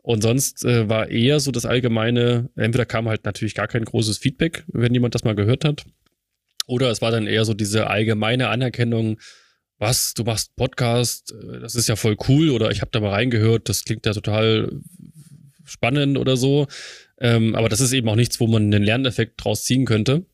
[0.00, 4.18] Und sonst äh, war eher so das allgemeine, entweder kam halt natürlich gar kein großes
[4.18, 5.86] Feedback, wenn jemand das mal gehört hat.
[6.68, 9.18] Oder es war dann eher so diese allgemeine Anerkennung,
[9.78, 13.10] was, du machst Podcast, äh, das ist ja voll cool oder ich habe da mal
[13.10, 14.70] reingehört, das klingt ja total
[15.64, 16.68] spannend oder so.
[17.20, 20.24] Ähm, aber das ist eben auch nichts, wo man einen Lerneffekt draus ziehen könnte.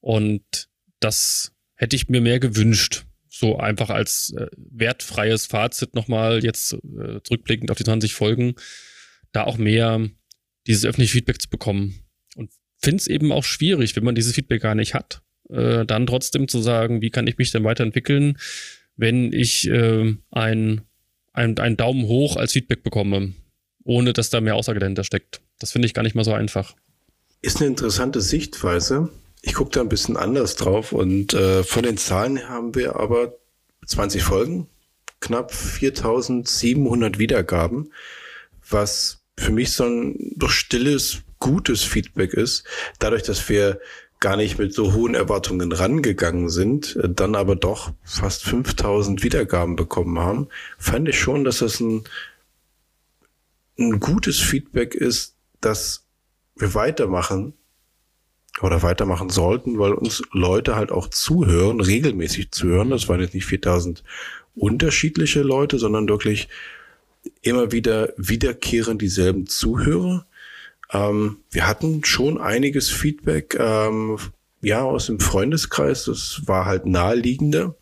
[0.00, 0.65] Und
[1.00, 3.04] das hätte ich mir mehr gewünscht.
[3.28, 8.54] So einfach als äh, wertfreies Fazit nochmal jetzt äh, zurückblickend auf die 20 Folgen,
[9.32, 10.08] da auch mehr
[10.66, 12.00] dieses öffentliche Feedback zu bekommen.
[12.34, 16.06] Und finde es eben auch schwierig, wenn man dieses Feedback gar nicht hat äh, dann
[16.06, 18.38] trotzdem zu sagen, wie kann ich mich denn weiterentwickeln,
[18.96, 20.80] wenn ich äh, ein,
[21.32, 23.34] ein, einen Daumen hoch als Feedback bekomme,
[23.84, 25.40] ohne dass da mehr Aussage dahinter steckt.
[25.58, 26.74] Das finde ich gar nicht mal so einfach.
[27.42, 29.10] Ist eine interessante Sichtweise.
[29.46, 33.36] Ich gucke da ein bisschen anders drauf und äh, von den Zahlen haben wir aber
[33.86, 34.66] 20 Folgen,
[35.20, 37.92] knapp 4700 Wiedergaben,
[38.68, 42.64] was für mich so ein doch stilles, gutes Feedback ist.
[42.98, 43.78] Dadurch, dass wir
[44.18, 50.18] gar nicht mit so hohen Erwartungen rangegangen sind, dann aber doch fast 5000 Wiedergaben bekommen
[50.18, 52.02] haben, fand ich schon, dass das ein,
[53.78, 56.04] ein gutes Feedback ist, dass
[56.56, 57.54] wir weitermachen
[58.62, 62.90] oder weitermachen sollten, weil uns Leute halt auch zuhören, regelmäßig zuhören.
[62.90, 64.02] Das waren jetzt nicht 4000
[64.54, 66.48] unterschiedliche Leute, sondern wirklich
[67.42, 70.26] immer wieder wiederkehren dieselben Zuhörer.
[70.92, 74.18] Ähm, wir hatten schon einiges Feedback, ähm,
[74.62, 76.04] ja, aus dem Freundeskreis.
[76.04, 77.74] Das war halt naheliegender.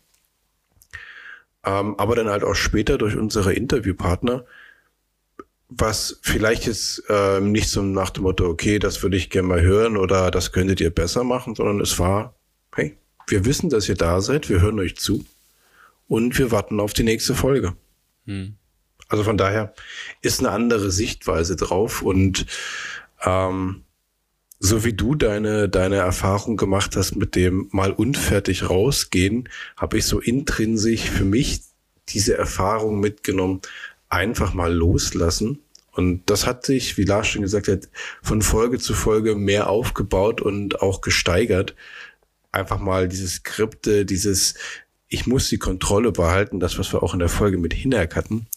[1.65, 4.45] Ähm, aber dann halt auch später durch unsere Interviewpartner,
[5.69, 9.61] was vielleicht jetzt ähm, nicht so nach dem Motto, okay, das würde ich gerne mal
[9.61, 12.35] hören oder das könntet ihr besser machen, sondern es war,
[12.75, 12.97] hey,
[13.27, 15.25] wir wissen, dass ihr da seid, wir hören euch zu
[16.07, 17.73] und wir warten auf die nächste Folge.
[18.25, 18.55] Hm.
[19.07, 19.73] Also von daher
[20.21, 22.45] ist eine andere Sichtweise drauf und
[23.23, 23.83] ähm,
[24.59, 30.05] so wie du deine, deine Erfahrung gemacht hast mit dem mal unfertig rausgehen, habe ich
[30.05, 31.61] so intrinsisch für mich
[32.09, 33.61] diese Erfahrung mitgenommen,
[34.09, 35.59] einfach mal loslassen.
[35.91, 37.89] Und das hat sich, wie Lars schon gesagt hat,
[38.21, 41.75] von Folge zu Folge mehr aufgebaut und auch gesteigert.
[42.51, 44.55] Einfach mal dieses Skripte, dieses,
[45.07, 48.47] ich muss die Kontrolle behalten, das, was wir auch in der Folge mit Hinak hatten,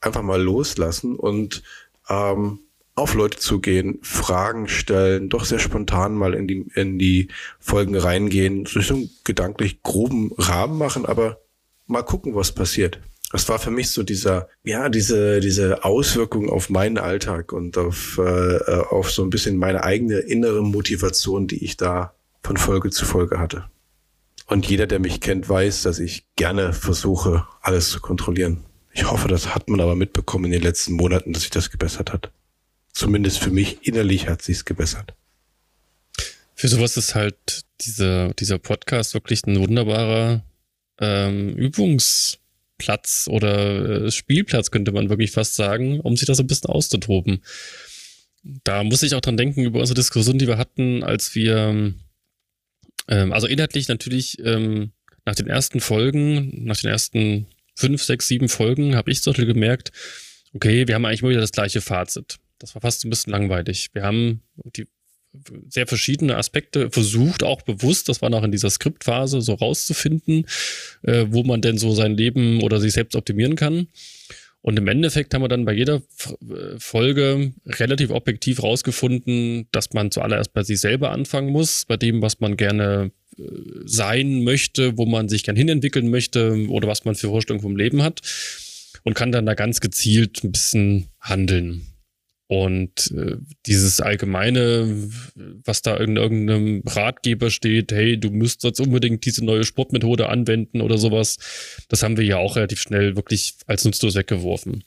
[0.00, 1.62] einfach mal loslassen und
[2.08, 2.60] ähm,
[2.96, 7.28] auf Leute zugehen, Fragen stellen, doch sehr spontan mal in die, in die
[7.58, 11.40] Folgen reingehen, so einen gedanklich groben Rahmen machen, aber
[11.86, 13.00] mal gucken, was passiert.
[13.34, 18.18] Das war für mich so dieser, ja, diese, diese Auswirkung auf meinen Alltag und auf,
[18.18, 23.04] äh, auf so ein bisschen meine eigene innere Motivation, die ich da von Folge zu
[23.04, 23.64] Folge hatte.
[24.46, 28.64] Und jeder, der mich kennt, weiß, dass ich gerne versuche, alles zu kontrollieren.
[28.92, 32.12] Ich hoffe, das hat man aber mitbekommen in den letzten Monaten, dass sich das gebessert
[32.12, 32.30] hat
[32.94, 35.14] zumindest für mich innerlich hat sich's gebessert.
[36.54, 40.44] Für sowas ist halt dieser, dieser Podcast wirklich ein wunderbarer
[41.00, 41.56] ähm,
[42.74, 47.42] Übungsplatz oder äh, Spielplatz, könnte man wirklich fast sagen, um sich das ein bisschen auszutoben.
[48.42, 51.94] Da muss ich auch dran denken über unsere Diskussion, die wir hatten, als wir,
[53.08, 54.92] ähm, also inhaltlich natürlich ähm,
[55.24, 59.92] nach den ersten Folgen, nach den ersten fünf, sechs, sieben Folgen, habe ich so gemerkt,
[60.52, 62.38] okay, wir haben eigentlich immer wieder das gleiche Fazit.
[62.58, 63.90] Das war fast ein bisschen langweilig.
[63.94, 64.42] Wir haben
[64.76, 64.86] die
[65.68, 70.46] sehr verschiedene Aspekte versucht, auch bewusst, das war noch in dieser Skriptphase, so rauszufinden,
[71.02, 73.88] äh, wo man denn so sein Leben oder sich selbst optimieren kann.
[74.62, 80.10] Und im Endeffekt haben wir dann bei jeder äh, Folge relativ objektiv rausgefunden, dass man
[80.10, 83.42] zuallererst bei sich selber anfangen muss, bei dem, was man gerne äh,
[83.84, 88.02] sein möchte, wo man sich gern hinentwickeln möchte oder was man für Vorstellungen vom Leben
[88.02, 88.22] hat
[89.02, 91.93] und kann dann da ganz gezielt ein bisschen handeln.
[92.46, 95.08] Und äh, dieses allgemeine,
[95.64, 100.82] was da in irgendeinem Ratgeber steht, hey, du müsst jetzt unbedingt diese neue Sportmethode anwenden
[100.82, 101.38] oder sowas,
[101.88, 104.84] das haben wir ja auch relativ schnell wirklich als nutzlos weggeworfen.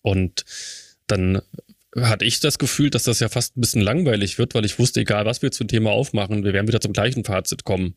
[0.00, 0.44] Und
[1.06, 1.42] dann
[1.94, 5.00] hatte ich das Gefühl, dass das ja fast ein bisschen langweilig wird, weil ich wusste,
[5.00, 7.96] egal was wir zum Thema aufmachen, wir werden wieder zum gleichen Fazit kommen.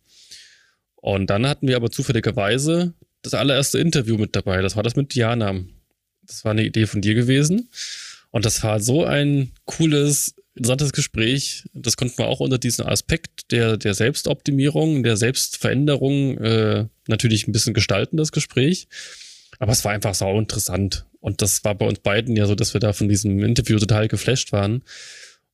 [0.96, 4.62] Und dann hatten wir aber zufälligerweise das allererste Interview mit dabei.
[4.62, 5.64] Das war das mit Diana.
[6.24, 7.70] Das war eine Idee von dir gewesen.
[8.36, 11.64] Und das war so ein cooles, interessantes Gespräch.
[11.74, 17.54] Das konnten wir auch unter diesem Aspekt der, der Selbstoptimierung, der Selbstveränderung äh, natürlich ein
[17.54, 18.90] bisschen gestalten, das Gespräch.
[19.58, 21.06] Aber es war einfach sau interessant.
[21.22, 24.10] Und das war bei uns beiden ja so, dass wir da von diesem Interview total
[24.10, 24.84] geflasht waren.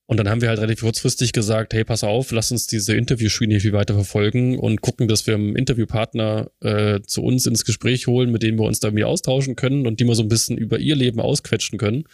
[0.07, 3.59] Und dann haben wir halt relativ kurzfristig gesagt, hey, pass auf, lass uns diese Interviewschiene
[3.59, 8.31] viel weiter verfolgen und gucken, dass wir einen Interviewpartner äh, zu uns ins Gespräch holen,
[8.31, 10.79] mit dem wir uns da irgendwie austauschen können und die mal so ein bisschen über
[10.79, 12.05] ihr Leben ausquetschen können.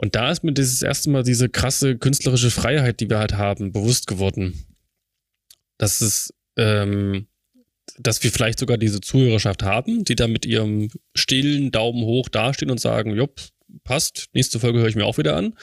[0.00, 3.70] Und da ist mir dieses erste Mal diese krasse künstlerische Freiheit, die wir halt haben,
[3.70, 4.64] bewusst geworden.
[5.76, 7.26] Dass es, ähm,
[7.98, 12.70] dass wir vielleicht sogar diese Zuhörerschaft haben, die da mit ihrem stillen Daumen hoch dastehen
[12.70, 13.42] und sagen, jupp,
[13.84, 15.54] passt, nächste Folge höre ich mir auch wieder an.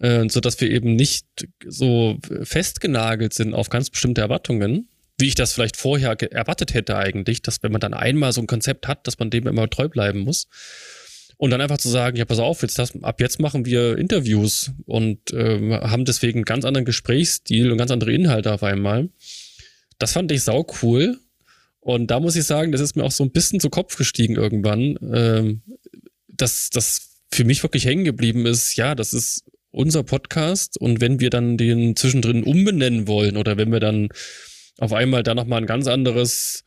[0.00, 1.24] Äh, so dass wir eben nicht
[1.64, 7.40] so festgenagelt sind auf ganz bestimmte Erwartungen, wie ich das vielleicht vorher erwartet hätte eigentlich,
[7.40, 10.18] dass wenn man dann einmal so ein Konzept hat, dass man dem immer treu bleiben
[10.18, 10.48] muss.
[11.36, 14.70] Und dann einfach zu sagen, ja, pass auf, jetzt das, ab jetzt machen wir Interviews
[14.86, 19.08] und äh, haben deswegen einen ganz anderen Gesprächsstil und ganz andere Inhalte auf einmal.
[19.98, 21.18] das fand ich sau cool.
[21.80, 24.36] Und da muss ich sagen, das ist mir auch so ein bisschen zu Kopf gestiegen
[24.36, 25.62] irgendwann, ähm,
[26.28, 28.76] dass das für mich wirklich hängen geblieben ist.
[28.76, 33.72] Ja, das ist unser Podcast und wenn wir dann den zwischendrin umbenennen wollen oder wenn
[33.72, 34.08] wir dann
[34.78, 36.64] auf einmal da nochmal ein ganz anderes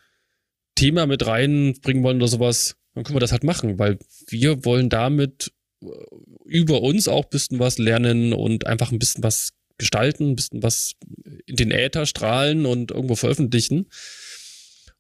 [0.75, 4.89] Thema mit reinbringen wollen oder sowas, dann können wir das halt machen, weil wir wollen
[4.89, 5.87] damit äh,
[6.45, 10.63] über uns auch ein bisschen was lernen und einfach ein bisschen was gestalten, ein bisschen
[10.63, 10.93] was
[11.45, 13.85] in den Äther strahlen und irgendwo veröffentlichen.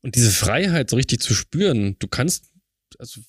[0.01, 2.45] Und diese Freiheit so richtig zu spüren, du kannst,
[2.99, 3.19] also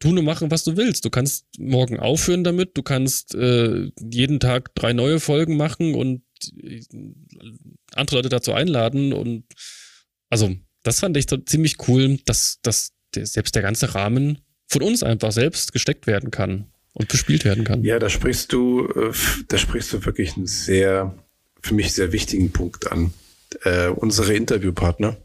[0.00, 1.06] tun und machen, was du willst.
[1.06, 6.22] Du kannst morgen aufhören damit, du kannst äh, jeden Tag drei neue Folgen machen und
[6.62, 6.82] äh,
[7.94, 9.14] andere Leute dazu einladen.
[9.14, 9.46] Und
[10.28, 14.82] also, das fand ich so ziemlich cool, dass, dass der, selbst der ganze Rahmen von
[14.82, 17.82] uns einfach selbst gesteckt werden kann und bespielt werden kann.
[17.82, 19.12] Ja, da sprichst du, äh,
[19.48, 21.14] da sprichst du wirklich einen sehr,
[21.60, 23.12] für mich sehr wichtigen Punkt an.
[23.62, 25.16] Äh, unsere Interviewpartner.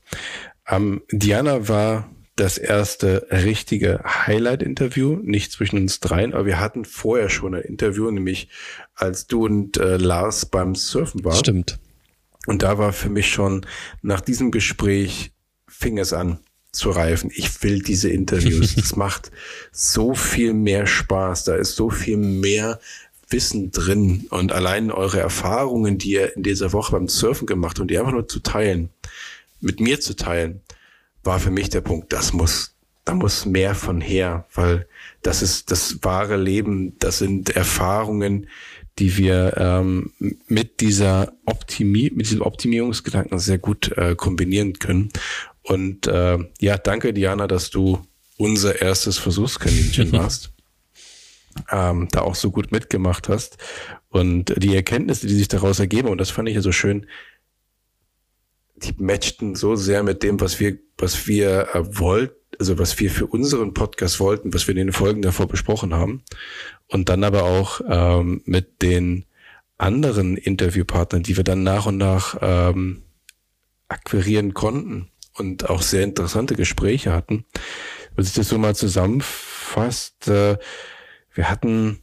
[0.67, 7.29] Ähm, Diana war das erste richtige Highlight-Interview, nicht zwischen uns dreien, aber wir hatten vorher
[7.29, 8.49] schon ein Interview, nämlich
[8.95, 11.35] als du und äh, Lars beim Surfen waren.
[11.35, 11.79] Stimmt.
[12.45, 13.65] Und da war für mich schon
[14.01, 15.33] nach diesem Gespräch
[15.67, 16.39] fing es an
[16.71, 17.31] zu reifen.
[17.33, 18.75] Ich will diese Interviews.
[18.75, 19.31] Das macht
[19.71, 21.45] so viel mehr Spaß.
[21.45, 22.79] Da ist so viel mehr
[23.29, 27.91] Wissen drin und allein eure Erfahrungen, die ihr in dieser Woche beim Surfen gemacht und
[27.91, 28.89] die einfach nur zu teilen,
[29.61, 30.61] mit mir zu teilen,
[31.23, 32.73] war für mich der Punkt, das muss,
[33.05, 34.87] da muss mehr von her, weil
[35.21, 38.47] das ist das wahre Leben, das sind Erfahrungen,
[38.97, 40.11] die wir ähm,
[40.47, 45.09] mit dieser Optimi mit diesem Optimierungsgedanken sehr gut äh, kombinieren können.
[45.69, 48.01] Und äh, ja, danke Diana, dass du
[48.37, 50.51] unser erstes Versuchskaninchen warst.
[51.71, 53.59] ähm, da auch so gut mitgemacht hast.
[54.09, 57.05] Und die Erkenntnisse, die sich daraus ergeben, und das fand ich ja so schön,
[58.77, 63.11] die matchten so sehr mit dem, was wir, was wir äh, wollten, also was wir
[63.11, 66.23] für unseren Podcast wollten, was wir in den Folgen davor besprochen haben.
[66.87, 69.25] Und dann aber auch ähm, mit den
[69.77, 73.03] anderen Interviewpartnern, die wir dann nach und nach ähm,
[73.87, 77.45] akquirieren konnten und auch sehr interessante Gespräche hatten.
[78.15, 80.57] Wenn sich das so mal zusammenfasst, äh,
[81.33, 81.99] wir hatten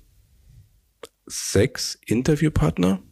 [1.26, 3.02] sechs Interviewpartner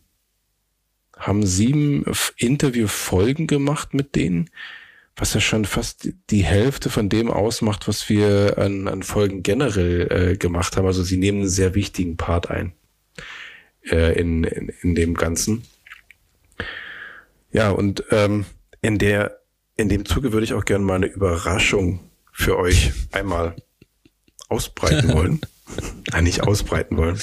[1.17, 2.05] haben sieben
[2.37, 4.51] Interviewfolgen gemacht mit denen,
[5.17, 10.33] was ja schon fast die Hälfte von dem ausmacht, was wir an, an Folgen generell
[10.33, 10.87] äh, gemacht haben.
[10.87, 12.73] Also sie nehmen einen sehr wichtigen Part ein
[13.91, 15.63] äh, in, in, in dem Ganzen.
[17.53, 18.45] Ja, und ähm,
[18.83, 19.44] in der
[19.77, 22.01] in dem Zuge würde ich auch gerne mal eine Überraschung
[22.33, 23.57] für euch einmal
[24.49, 25.41] ausbreiten wollen.
[26.13, 27.21] Nein, nicht ausbreiten wollen.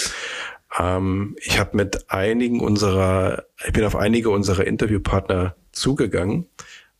[0.77, 6.47] Ähm, ich habe mit einigen unserer, ich bin auf einige unserer Interviewpartner zugegangen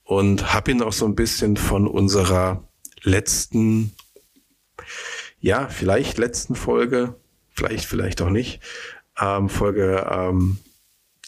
[0.04, 2.68] und habe ihnen auch so ein bisschen von unserer
[3.02, 3.94] letzten,
[5.40, 7.16] ja, vielleicht letzten Folge,
[7.50, 8.62] vielleicht, vielleicht auch nicht,
[9.20, 10.58] ähm, Folge ähm,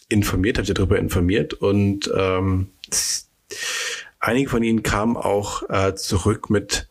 [0.08, 2.68] informiert, habe sie darüber informiert und ähm,
[4.24, 6.88] einige von ihnen kamen auch äh, zurück mit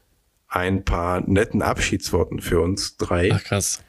[0.48, 3.32] ein paar netten Abschiedsworten für uns drei.
[3.34, 3.84] Ach krass.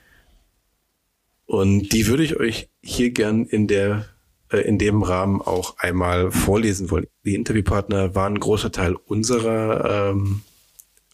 [1.46, 4.06] Und die würde ich euch hier gern in der
[4.50, 7.06] äh, in dem Rahmen auch einmal vorlesen wollen.
[7.24, 10.40] Die Interviewpartner waren ein großer Teil unserer ähm,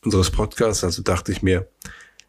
[0.05, 1.69] unseres Podcasts, also dachte ich mir,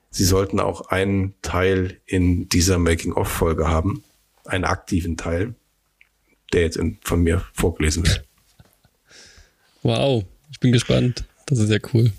[0.10, 4.04] sie sollten auch einen Teil in dieser Making-of-Folge haben,
[4.46, 5.56] einen aktiven Teil,
[6.52, 8.26] der jetzt in, von mir vorgelesen wird.
[9.84, 11.26] Wow, ich bin gespannt.
[11.48, 12.12] Das ist sehr cool.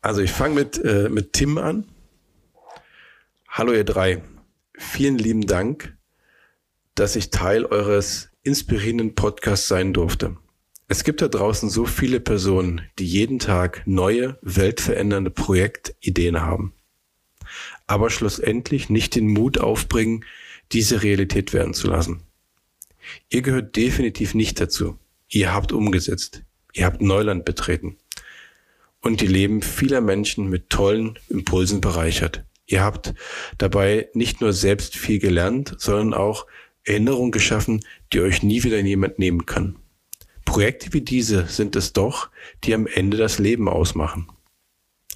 [0.00, 1.84] Also ich fange mit, äh, mit Tim an.
[3.48, 4.22] Hallo ihr drei.
[4.78, 5.96] Vielen lieben Dank,
[6.94, 10.36] dass ich Teil eures inspirierenden Podcasts sein durfte.
[10.86, 16.72] Es gibt da draußen so viele Personen, die jeden Tag neue, weltverändernde Projektideen haben,
[17.86, 20.24] aber schlussendlich nicht den Mut aufbringen,
[20.72, 22.22] diese Realität werden zu lassen.
[23.28, 24.98] Ihr gehört definitiv nicht dazu.
[25.28, 26.42] Ihr habt umgesetzt.
[26.72, 27.96] Ihr habt Neuland betreten.
[29.00, 32.44] Und die Leben vieler Menschen mit tollen Impulsen bereichert.
[32.66, 33.14] Ihr habt
[33.58, 36.46] dabei nicht nur selbst viel gelernt, sondern auch
[36.84, 39.76] Erinnerungen geschaffen, die euch nie wieder jemand nehmen kann.
[40.44, 42.30] Projekte wie diese sind es doch,
[42.64, 44.28] die am Ende das Leben ausmachen.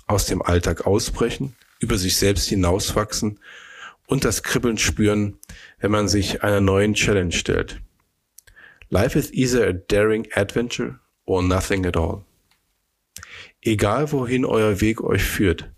[0.06, 3.40] Aus dem Alltag ausbrechen, über sich selbst hinauswachsen
[4.06, 5.38] und das Kribbeln spüren,
[5.80, 7.80] wenn man sich einer neuen Challenge stellt.
[8.92, 12.26] Life is either a daring adventure or nothing at all.
[13.62, 15.72] Egal wohin euer Weg euch führt,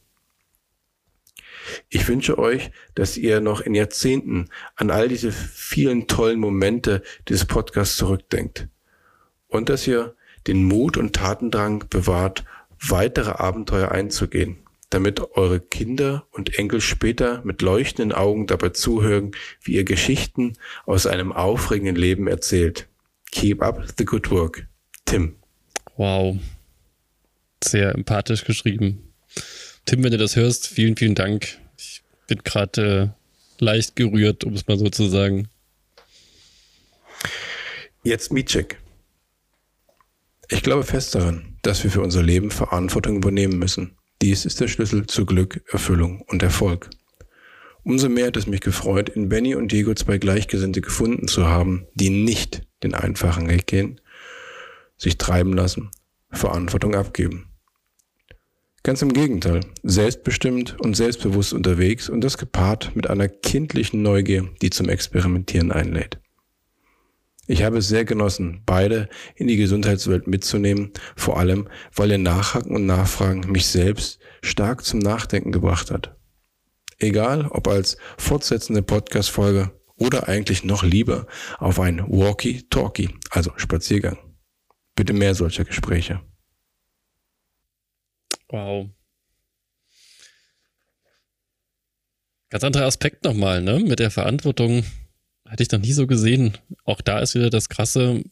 [1.89, 7.45] ich wünsche euch, dass ihr noch in Jahrzehnten an all diese vielen tollen Momente dieses
[7.45, 8.67] Podcasts zurückdenkt
[9.47, 10.17] und dass ihr
[10.49, 12.45] den Mut und Tatendrang bewahrt,
[12.81, 14.57] weitere Abenteuer einzugehen,
[14.91, 20.55] damit eure Kinder und Enkel später mit leuchtenden Augen dabei zuhören, wie ihr Geschichten
[20.85, 22.89] aus einem aufregenden Leben erzählt.
[23.35, 24.67] Keep up the good work.
[25.07, 25.37] Tim.
[25.97, 26.39] Wow.
[27.63, 29.13] Sehr empathisch geschrieben.
[29.85, 31.59] Tim, wenn du das hörst, vielen, vielen Dank.
[31.77, 33.13] Ich bin gerade
[33.61, 35.49] äh, leicht gerührt, um es mal so zu sagen.
[38.05, 38.79] Jetzt Mietcheck.
[40.49, 43.97] Ich glaube fest daran, dass wir für unser Leben Verantwortung übernehmen müssen.
[44.23, 46.89] Dies ist der Schlüssel zu Glück, Erfüllung und Erfolg.
[47.83, 51.89] Umso mehr hat es mich gefreut, in Benny und Diego zwei Gleichgesinnte gefunden zu haben,
[51.95, 54.01] die nicht den einfachen Weg gehen,
[54.97, 55.91] sich treiben lassen,
[56.31, 57.49] Verantwortung abgeben.
[58.83, 64.71] Ganz im Gegenteil, selbstbestimmt und selbstbewusst unterwegs und das gepaart mit einer kindlichen Neugier, die
[64.71, 66.19] zum Experimentieren einlädt.
[67.47, 72.75] Ich habe es sehr genossen, beide in die Gesundheitswelt mitzunehmen, vor allem, weil ihr Nachhaken
[72.75, 76.15] und Nachfragen mich selbst stark zum Nachdenken gebracht hat.
[76.99, 81.27] Egal, ob als fortsetzende Podcast-Folge oder eigentlich noch lieber
[81.59, 84.19] auf ein Walkie-Talkie, also Spaziergang.
[84.95, 86.21] Bitte mehr solcher Gespräche.
[88.49, 88.91] Wow.
[92.51, 93.81] Ganz anderer Aspekt nochmal, ne?
[93.81, 94.85] Mit der Verantwortung
[95.45, 96.57] hatte ich noch nie so gesehen.
[96.85, 98.23] Auch da ist wieder das Krasse,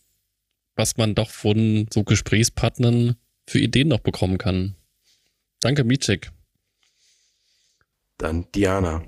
[0.77, 3.17] was man doch von so Gesprächspartnern
[3.49, 4.77] für Ideen noch bekommen kann.
[5.61, 6.31] Danke, Micek.
[8.19, 9.05] Dann Diana.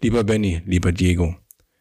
[0.00, 1.34] Lieber Benny, lieber Diego,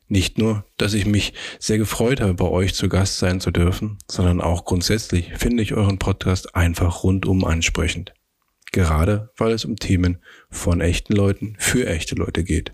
[0.08, 4.00] nicht nur, dass ich mich sehr gefreut habe, bei euch zu Gast sein zu dürfen,
[4.10, 8.16] sondern auch grundsätzlich finde ich euren Podcast einfach rundum ansprechend.
[8.72, 10.18] Gerade weil es um Themen
[10.50, 12.74] von echten Leuten für echte Leute geht.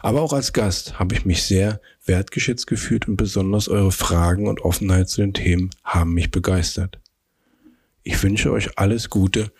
[0.00, 4.60] Aber auch als Gast habe ich mich sehr wertgeschätzt gefühlt und besonders eure Fragen und
[4.62, 6.98] Offenheit zu den Themen haben mich begeistert.
[8.02, 9.52] Ich wünsche euch alles Gute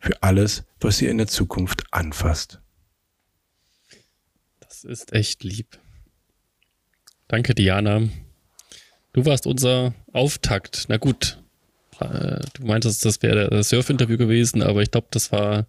[0.00, 2.60] für alles, was ihr in der Zukunft anfasst.
[4.84, 5.78] Das ist echt lieb.
[7.26, 8.02] Danke, Diana.
[9.14, 10.84] Du warst unser Auftakt.
[10.88, 11.38] Na gut,
[12.00, 15.66] äh, du meintest, das wäre das Surf-Interview gewesen, aber ich glaube, das war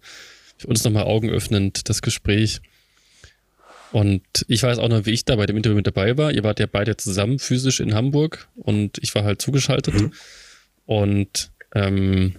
[0.58, 2.60] für uns nochmal augenöffnend, das Gespräch.
[3.90, 6.30] Und ich weiß auch noch, wie ich da bei dem Interview mit dabei war.
[6.30, 9.94] Ihr wart ja beide zusammen physisch in Hamburg und ich war halt zugeschaltet.
[9.94, 10.12] Mhm.
[10.84, 12.36] Und ähm,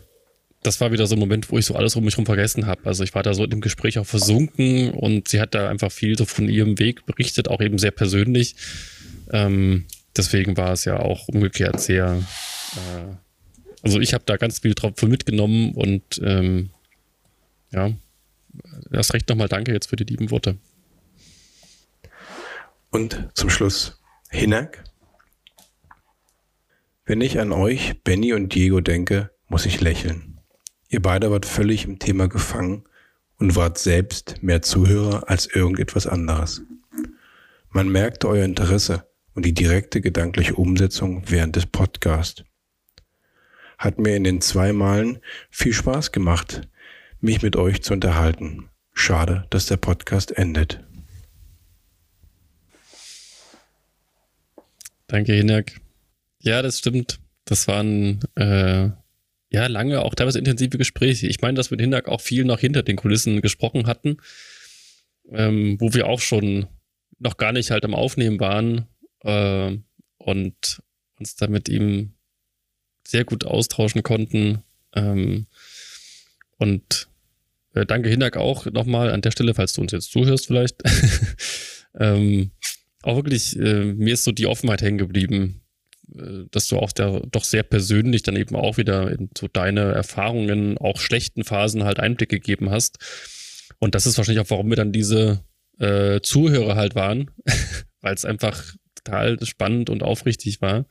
[0.64, 2.86] das war wieder so ein Moment, wo ich so alles um mich herum vergessen habe.
[2.86, 5.92] Also ich war da so in dem Gespräch auch versunken und sie hat da einfach
[5.92, 8.56] viel so von ihrem Weg berichtet, auch eben sehr persönlich.
[9.32, 9.86] Ähm,
[10.16, 12.24] deswegen war es ja auch umgekehrt sehr,
[12.76, 13.16] äh,
[13.84, 16.72] also ich habe da ganz viel drauf mitgenommen und ähm,
[17.72, 17.92] ja,
[18.92, 20.58] erst recht nochmal danke jetzt für die lieben Worte.
[22.90, 24.00] Und zum Schluss,
[24.30, 24.84] Hinak.
[27.06, 30.37] Wenn ich an euch, Benny und Diego denke, muss ich lächeln.
[30.90, 32.84] Ihr beide wart völlig im Thema gefangen
[33.40, 36.62] und wart selbst mehr Zuhörer als irgendetwas anderes.
[37.70, 42.44] Man merkte euer Interesse und die direkte gedankliche Umsetzung während des Podcasts.
[43.78, 45.20] Hat mir in den zwei Malen
[45.52, 46.68] viel Spaß gemacht,
[47.20, 48.70] mich mit euch zu unterhalten.
[48.94, 50.84] Schade, dass der Podcast endet.
[55.06, 55.80] Danke, Hinak.
[56.40, 57.20] Ja, das stimmt.
[57.46, 58.90] Das waren äh,
[59.58, 61.28] ja lange, auch teilweise intensive Gespräche.
[61.28, 64.18] Ich meine, dass wir mit Hinak auch viel noch hinter den Kulissen gesprochen hatten,
[65.30, 66.68] ähm, wo wir auch schon
[67.20, 68.88] noch gar nicht halt am Aufnehmen waren,
[69.22, 69.78] äh,
[70.18, 70.82] und
[71.20, 72.14] uns da mit ihm
[73.06, 74.64] sehr gut austauschen konnten.
[74.94, 75.48] Ähm,
[76.58, 77.08] und
[77.74, 80.82] äh, danke Hinak auch nochmal an der Stelle, falls du uns jetzt zuhörst vielleicht.
[82.00, 82.52] ähm,
[83.04, 85.62] auch wirklich, äh, mir ist so die Offenheit hängen geblieben,
[86.08, 90.78] dass du auch da doch sehr persönlich dann eben auch wieder in so deine Erfahrungen,
[90.78, 92.98] auch schlechten Phasen halt Einblick gegeben hast.
[93.80, 95.44] Und das ist wahrscheinlich auch, warum wir dann diese
[95.80, 97.32] äh, Zuhörer halt waren,
[98.02, 98.64] weil es einfach
[98.96, 100.86] total spannend und aufrichtig war.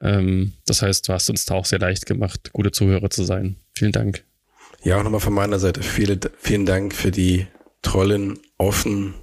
[0.00, 3.56] Ähm, das heißt, du hast uns da auch sehr leicht gemacht, gute Zuhörer zu sein.
[3.74, 4.24] Vielen Dank.
[4.82, 7.46] Ja, auch nochmal von meiner Seite viele, vielen Dank für die
[7.82, 9.14] tollen, offen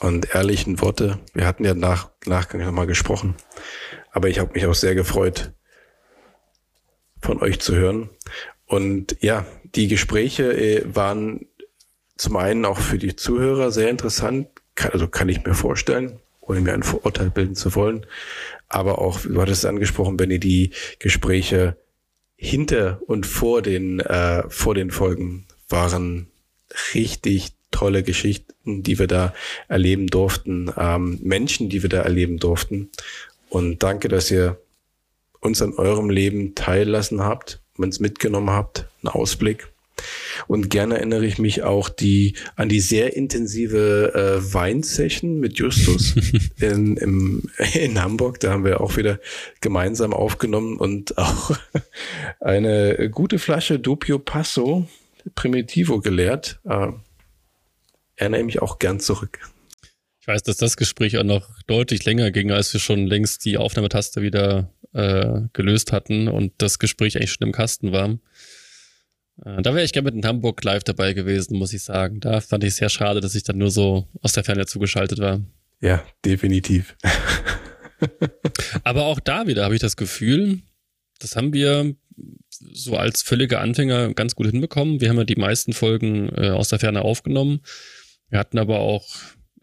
[0.00, 1.18] und ehrlichen Worte.
[1.34, 3.34] Wir hatten ja nach Nachgang nochmal gesprochen,
[4.14, 5.52] aber ich habe mich auch sehr gefreut,
[7.20, 8.08] von euch zu hören.
[8.64, 9.44] Und ja,
[9.74, 11.46] die Gespräche äh, waren
[12.16, 14.48] zum einen auch für die Zuhörer sehr interessant,
[14.92, 18.06] also kann ich mir vorstellen ohne mir ein Vorurteil bilden zu wollen.
[18.68, 21.76] Aber auch, du hattest es angesprochen, Benny, die Gespräche
[22.36, 26.28] hinter und vor den, äh, vor den Folgen waren
[26.94, 29.34] richtig tolle Geschichten, die wir da
[29.68, 32.90] erleben durften, ähm, Menschen, die wir da erleben durften.
[33.54, 34.60] Und danke, dass ihr
[35.38, 39.68] uns an eurem Leben teillassen habt, uns mitgenommen habt, einen Ausblick.
[40.48, 46.16] Und gerne erinnere ich mich auch die, an die sehr intensive äh, Weinsession mit Justus
[46.60, 48.40] in, im, in Hamburg.
[48.40, 49.20] Da haben wir auch wieder
[49.60, 51.56] gemeinsam aufgenommen und auch
[52.40, 54.88] eine gute Flasche Doppio Passo
[55.36, 56.58] Primitivo geleert.
[56.64, 56.88] Äh,
[58.16, 59.38] erinnere mich auch gern zurück.
[60.24, 63.58] Ich weiß, dass das Gespräch auch noch deutlich länger ging, als wir schon längst die
[63.58, 68.08] Aufnahmetaste wieder äh, gelöst hatten und das Gespräch eigentlich schon im Kasten war.
[69.44, 72.20] Äh, da wäre ich gerne mit in Hamburg live dabei gewesen, muss ich sagen.
[72.20, 75.18] Da fand ich es sehr schade, dass ich dann nur so aus der Ferne zugeschaltet
[75.18, 75.42] war.
[75.82, 76.96] Ja, definitiv.
[78.82, 80.62] Aber auch da wieder habe ich das Gefühl,
[81.18, 81.94] das haben wir
[82.72, 85.02] so als völlige Anfänger ganz gut hinbekommen.
[85.02, 87.60] Wir haben ja die meisten Folgen äh, aus der Ferne aufgenommen.
[88.30, 89.06] Wir hatten aber auch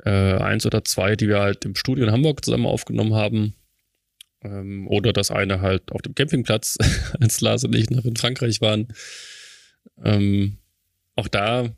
[0.05, 3.55] äh, eins oder zwei, die wir halt im Studio in Hamburg zusammen aufgenommen haben.
[4.43, 6.77] Ähm, oder das eine halt auf dem Campingplatz,
[7.19, 8.87] als Lars und ich noch in Frankreich waren.
[10.03, 10.57] Ähm,
[11.15, 11.69] auch da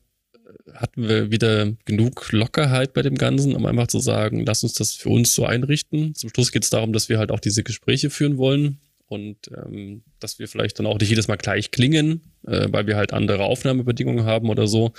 [0.74, 4.94] hatten wir wieder genug Lockerheit bei dem Ganzen, um einfach zu sagen, lass uns das
[4.94, 6.16] für uns so einrichten.
[6.16, 10.04] Zum Schluss geht es darum, dass wir halt auch diese Gespräche führen wollen und ähm,
[10.20, 13.44] dass wir vielleicht dann auch nicht jedes Mal gleich klingen, äh, weil wir halt andere
[13.44, 14.94] Aufnahmebedingungen haben oder so.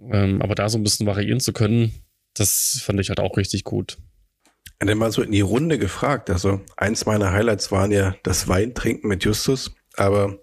[0.00, 1.92] Ähm, aber da so ein bisschen variieren zu können,
[2.34, 3.98] das fand ich halt auch richtig gut.
[4.80, 6.30] Und dann mal so in die Runde gefragt.
[6.30, 9.72] Also eins meiner Highlights waren ja das Weintrinken mit Justus.
[9.96, 10.38] Aber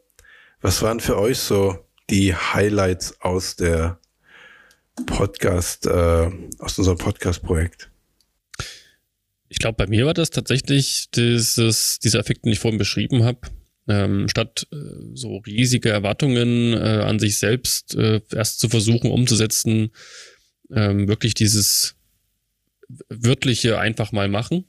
[0.61, 1.77] was waren für euch so
[2.09, 3.99] die Highlights aus der
[5.05, 6.29] Podcast, äh,
[6.59, 7.89] aus unserem Podcast-Projekt?
[9.49, 13.41] Ich glaube, bei mir war das tatsächlich dieses, dieser Effekt, den ich vorhin beschrieben habe.
[13.87, 14.75] Ähm, statt äh,
[15.13, 19.91] so riesige Erwartungen äh, an sich selbst äh, erst zu versuchen umzusetzen,
[20.73, 21.95] ähm, wirklich dieses
[23.09, 24.65] wörtliche einfach mal machen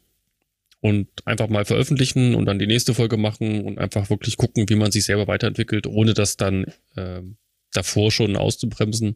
[0.81, 4.75] und einfach mal veröffentlichen und dann die nächste Folge machen und einfach wirklich gucken, wie
[4.75, 7.23] man sich selber weiterentwickelt, ohne das dann äh,
[7.73, 9.15] davor schon auszubremsen.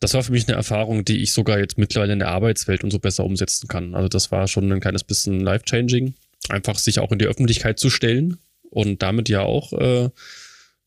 [0.00, 2.90] Das war für mich eine Erfahrung, die ich sogar jetzt mittlerweile in der Arbeitswelt und
[2.90, 3.94] so besser umsetzen kann.
[3.94, 6.14] Also das war schon ein kleines bisschen life-changing,
[6.48, 10.08] einfach sich auch in die Öffentlichkeit zu stellen und damit ja auch äh,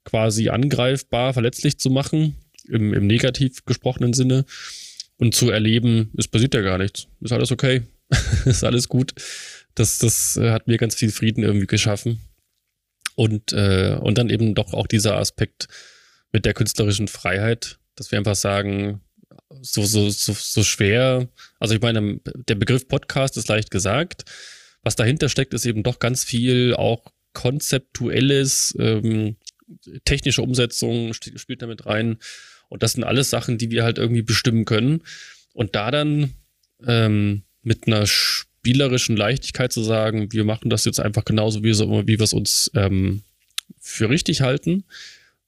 [0.04, 2.36] quasi angreifbar, verletzlich zu machen,
[2.68, 4.46] im, im negativ gesprochenen Sinne
[5.18, 7.84] und zu erleben, es passiert ja gar nichts, ist alles okay,
[8.46, 9.14] ist alles gut
[9.76, 12.20] das, das äh, hat mir ganz viel Frieden irgendwie geschaffen.
[13.16, 15.68] Und, äh, und dann eben doch auch dieser Aspekt
[16.32, 19.02] mit der künstlerischen Freiheit, dass wir einfach sagen,
[19.62, 21.28] so, so, so, so schwer,
[21.60, 24.24] also ich meine, der Begriff Podcast ist leicht gesagt.
[24.82, 29.38] Was dahinter steckt, ist eben doch ganz viel auch konzeptuelles, ähm,
[30.06, 32.18] technische Umsetzung spielt damit rein.
[32.74, 35.04] Und das sind alles Sachen, die wir halt irgendwie bestimmen können.
[35.54, 36.32] Und da dann
[36.88, 41.88] ähm, mit einer spielerischen Leichtigkeit zu sagen, wir machen das jetzt einfach genauso, wie, so,
[42.08, 43.22] wie wir es uns ähm,
[43.80, 44.86] für richtig halten.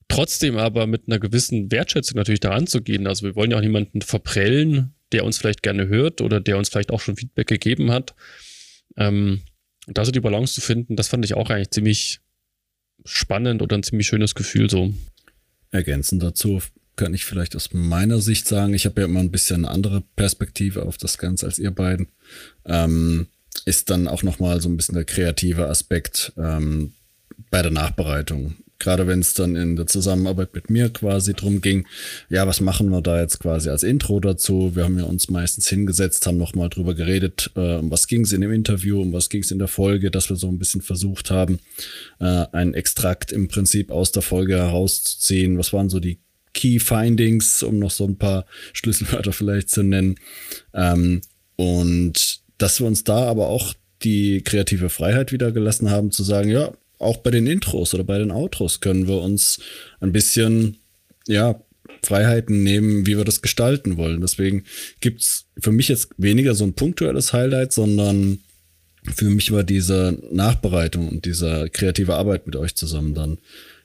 [0.07, 3.07] Trotzdem aber mit einer gewissen Wertschätzung natürlich daran zu gehen.
[3.07, 6.69] Also wir wollen ja auch niemanden verprellen, der uns vielleicht gerne hört oder der uns
[6.69, 8.13] vielleicht auch schon Feedback gegeben hat.
[8.97, 9.41] Ähm,
[9.87, 12.19] da so die Balance zu finden, das fand ich auch eigentlich ziemlich
[13.03, 14.93] spannend oder ein ziemlich schönes Gefühl so.
[15.71, 16.61] Ergänzend dazu
[16.95, 20.03] kann ich vielleicht aus meiner Sicht sagen, ich habe ja immer ein bisschen eine andere
[20.15, 22.07] Perspektive auf das Ganze als ihr beiden,
[22.65, 23.27] ähm,
[23.65, 26.93] ist dann auch nochmal so ein bisschen der kreative Aspekt ähm,
[27.49, 28.55] bei der Nachbereitung.
[28.77, 31.87] Gerade wenn es dann in der Zusammenarbeit mit mir quasi drum ging,
[32.29, 34.75] ja, was machen wir da jetzt quasi als Intro dazu?
[34.75, 38.33] Wir haben ja uns meistens hingesetzt, haben nochmal drüber geredet, äh, um was ging es
[38.33, 40.81] in dem Interview, um was ging es in der Folge, dass wir so ein bisschen
[40.81, 41.59] versucht haben,
[42.19, 45.57] äh, einen Extrakt im Prinzip aus der Folge herauszuziehen.
[45.57, 46.19] Was waren so die
[46.55, 50.15] Key Findings, um noch so ein paar Schlüsselwörter vielleicht zu nennen.
[50.73, 51.21] Ähm,
[51.57, 56.49] und dass wir uns da aber auch die kreative Freiheit wieder gelassen haben, zu sagen,
[56.49, 59.59] ja, auch bei den Intros oder bei den Outros können wir uns
[59.99, 60.77] ein bisschen,
[61.27, 61.61] ja,
[62.03, 64.21] Freiheiten nehmen, wie wir das gestalten wollen.
[64.21, 64.63] Deswegen
[64.99, 68.39] gibt's für mich jetzt weniger so ein punktuelles Highlight, sondern
[69.15, 73.39] für mich war diese Nachbereitung und diese kreative Arbeit mit euch zusammen dann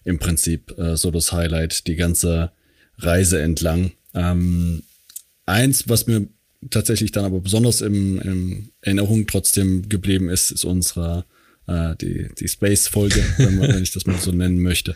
[0.05, 2.53] im Prinzip äh, so das Highlight, die ganze
[3.01, 3.92] Reise entlang.
[4.14, 4.82] Ähm,
[5.46, 6.26] eins, was mir
[6.70, 11.24] tatsächlich dann aber besonders im, im Erinnerung trotzdem geblieben ist, ist unsere
[11.66, 14.94] äh, die, die Space-Folge, wenn, wenn, ich das mal so nennen möchte,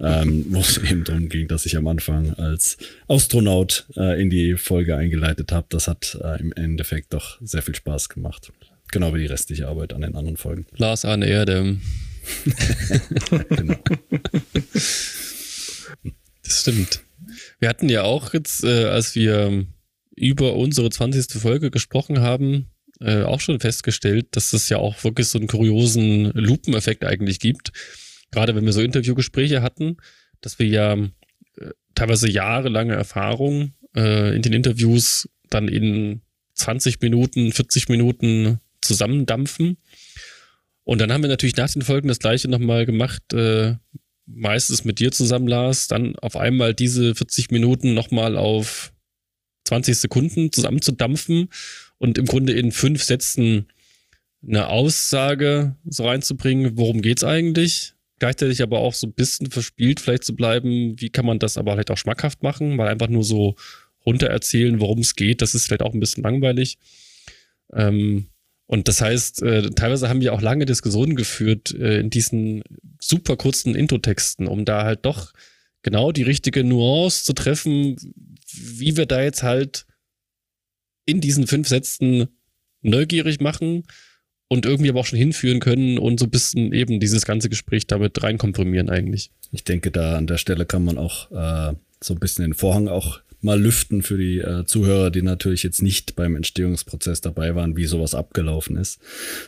[0.00, 2.76] ähm, wo es eben darum ging, dass ich am Anfang als
[3.08, 5.66] Astronaut äh, in die Folge eingeleitet habe.
[5.68, 8.52] Das hat äh, im Endeffekt doch sehr viel Spaß gemacht.
[8.92, 10.66] Genau wie die restliche Arbeit an den anderen Folgen.
[10.76, 11.76] Lars an Erde.
[13.48, 13.76] genau.
[16.42, 17.00] Das stimmt.
[17.58, 19.66] Wir hatten ja auch jetzt, äh, als wir
[20.14, 21.40] über unsere 20.
[21.40, 22.66] Folge gesprochen haben,
[23.00, 27.72] äh, auch schon festgestellt, dass es ja auch wirklich so einen kuriosen Lupeneffekt eigentlich gibt.
[28.30, 29.98] Gerade wenn wir so Interviewgespräche hatten,
[30.40, 36.22] dass wir ja äh, teilweise jahrelange Erfahrung äh, in den Interviews dann in
[36.54, 39.76] 20 Minuten, 40 Minuten zusammendampfen.
[40.84, 43.74] Und dann haben wir natürlich nach den Folgen das gleiche nochmal gemacht, äh,
[44.26, 48.92] meistens mit dir zusammen, Lars, dann auf einmal diese 40 Minuten nochmal auf
[49.64, 51.48] 20 Sekunden zusammenzudampfen
[51.98, 53.66] und im Grunde in fünf Sätzen
[54.46, 57.94] eine Aussage so reinzubringen, worum geht's eigentlich?
[58.18, 61.72] Gleichzeitig aber auch so ein bisschen verspielt vielleicht zu bleiben, wie kann man das aber
[61.72, 63.56] vielleicht auch schmackhaft machen, weil einfach nur so
[64.04, 66.78] runter erzählen, worum es geht, das ist vielleicht auch ein bisschen langweilig.
[67.72, 68.26] Ähm,
[68.66, 72.62] und das heißt, äh, teilweise haben wir auch lange Diskussionen geführt äh, in diesen
[73.00, 75.32] super kurzen Intro-Texten, um da halt doch
[75.82, 77.96] genau die richtige Nuance zu treffen,
[78.52, 79.86] wie wir da jetzt halt
[81.06, 82.26] in diesen fünf Sätzen
[82.82, 83.84] neugierig machen
[84.48, 87.86] und irgendwie aber auch schon hinführen können und so ein bisschen eben dieses ganze Gespräch
[87.86, 89.30] damit reinkomprimieren eigentlich.
[89.52, 92.88] Ich denke, da an der Stelle kann man auch äh, so ein bisschen den Vorhang
[92.88, 97.76] auch mal lüften für die äh, Zuhörer, die natürlich jetzt nicht beim Entstehungsprozess dabei waren,
[97.76, 98.98] wie sowas abgelaufen ist.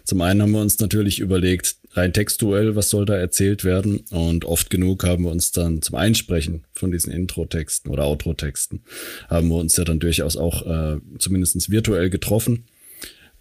[0.04, 3.98] Zum einen haben wir uns natürlich überlegt, rein textuell, was soll da erzählt werden?
[4.10, 8.82] Und oft genug haben wir uns dann zum Einsprechen von diesen Intro-Texten oder Outro-Texten,
[9.28, 12.64] haben wir uns ja dann durchaus auch äh, zumindest virtuell getroffen.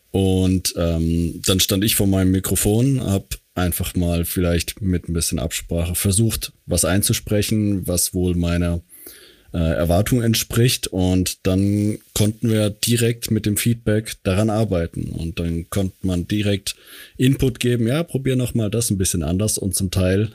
[0.09, 5.37] Und ähm, dann stand ich vor meinem Mikrofon, habe einfach mal vielleicht mit ein bisschen
[5.37, 8.81] Absprache versucht, was einzusprechen, was wohl meiner
[9.53, 10.87] äh, Erwartung entspricht.
[10.87, 15.11] Und dann konnten wir direkt mit dem Feedback daran arbeiten.
[15.11, 16.76] Und dann konnte man direkt
[17.15, 19.59] Input geben, ja, probier noch mal das ein bisschen anders.
[19.59, 20.32] Und zum Teil,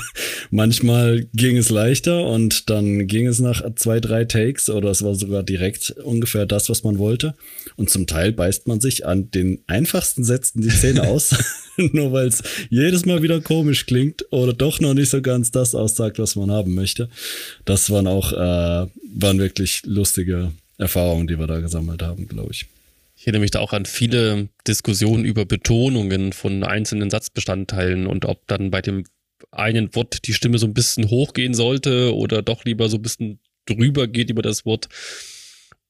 [0.50, 5.14] manchmal ging es leichter und dann ging es nach zwei, drei Takes oder es war
[5.14, 7.34] sogar direkt ungefähr das, was man wollte.
[7.76, 11.34] Und zum Teil beißt man sich an den einfachsten Sätzen die Zähne aus,
[11.76, 15.74] nur weil es jedes Mal wieder komisch klingt oder doch noch nicht so ganz das
[15.74, 17.10] aussagt, was man haben möchte.
[17.66, 22.66] Das waren auch, äh, waren wirklich lustige Erfahrungen, die wir da gesammelt haben, glaube ich.
[23.16, 28.46] Ich erinnere mich da auch an viele Diskussionen über Betonungen von einzelnen Satzbestandteilen und ob
[28.46, 29.04] dann bei dem
[29.50, 33.40] einen Wort die Stimme so ein bisschen hochgehen sollte oder doch lieber so ein bisschen
[33.64, 34.88] drüber geht über das Wort,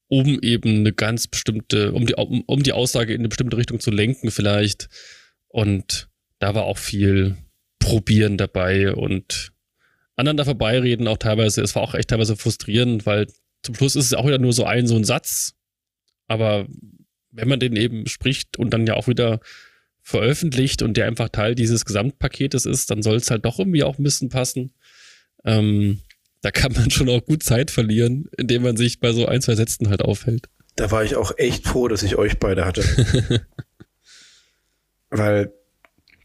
[0.09, 3.80] um eben eine ganz bestimmte, um die, um, um die Aussage in eine bestimmte Richtung
[3.80, 4.89] zu lenken vielleicht.
[5.49, 6.09] Und
[6.39, 7.37] da war auch viel
[7.78, 9.53] Probieren dabei und
[10.16, 11.62] aneinander vorbeireden auch teilweise.
[11.62, 13.26] Es war auch echt teilweise frustrierend, weil
[13.63, 15.55] zum Schluss ist es auch wieder nur so ein, so ein Satz.
[16.29, 16.67] Aber
[17.31, 19.41] wenn man den eben spricht und dann ja auch wieder
[20.03, 23.99] veröffentlicht und der einfach Teil dieses Gesamtpaketes ist, dann soll es halt doch irgendwie auch
[23.99, 24.73] ein bisschen passen.
[25.45, 26.01] Ähm,
[26.43, 29.55] da kann man schon auch gut Zeit verlieren, indem man sich bei so ein, zwei
[29.55, 30.49] Sätzen halt aufhält.
[30.77, 32.85] Da war ich auch echt froh, dass ich euch beide hatte.
[35.11, 35.53] Weil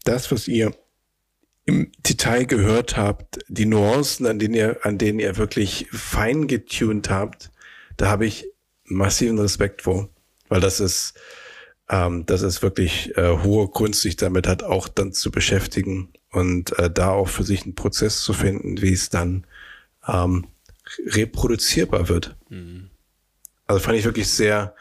[0.04, 0.72] das, was ihr
[1.64, 7.08] im Detail gehört habt, die Nuancen, an denen ihr, an denen ihr wirklich fein getuned
[7.10, 7.50] habt,
[7.96, 8.48] da habe ich
[8.84, 10.08] massiven Respekt vor,
[10.48, 11.14] weil das ist,
[11.88, 16.76] ähm, das ist wirklich äh, hohe Kunst, sich damit hat auch dann zu beschäftigen und
[16.78, 19.46] äh, da auch für sich einen Prozess zu finden, wie es dann
[20.06, 20.46] ähm,
[21.06, 22.36] reproduzierbar wird.
[22.48, 22.90] Mhm.
[23.66, 24.74] Also fand ich wirklich sehr,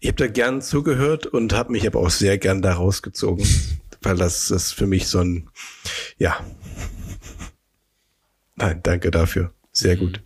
[0.00, 3.46] ich habe da gern zugehört und habe mich aber auch sehr gern da rausgezogen
[4.02, 5.48] weil das ist für mich so ein,
[6.18, 6.38] ja.
[8.54, 9.52] Nein, danke dafür.
[9.72, 10.20] Sehr gut.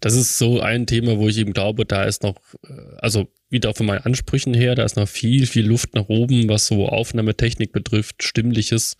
[0.00, 2.36] Das ist so ein Thema, wo ich eben glaube, da ist noch,
[2.66, 6.48] äh, also wieder von meinen Ansprüchen her, da ist noch viel, viel Luft nach oben,
[6.48, 8.96] was so Aufnahmetechnik betrifft, Stimmliches.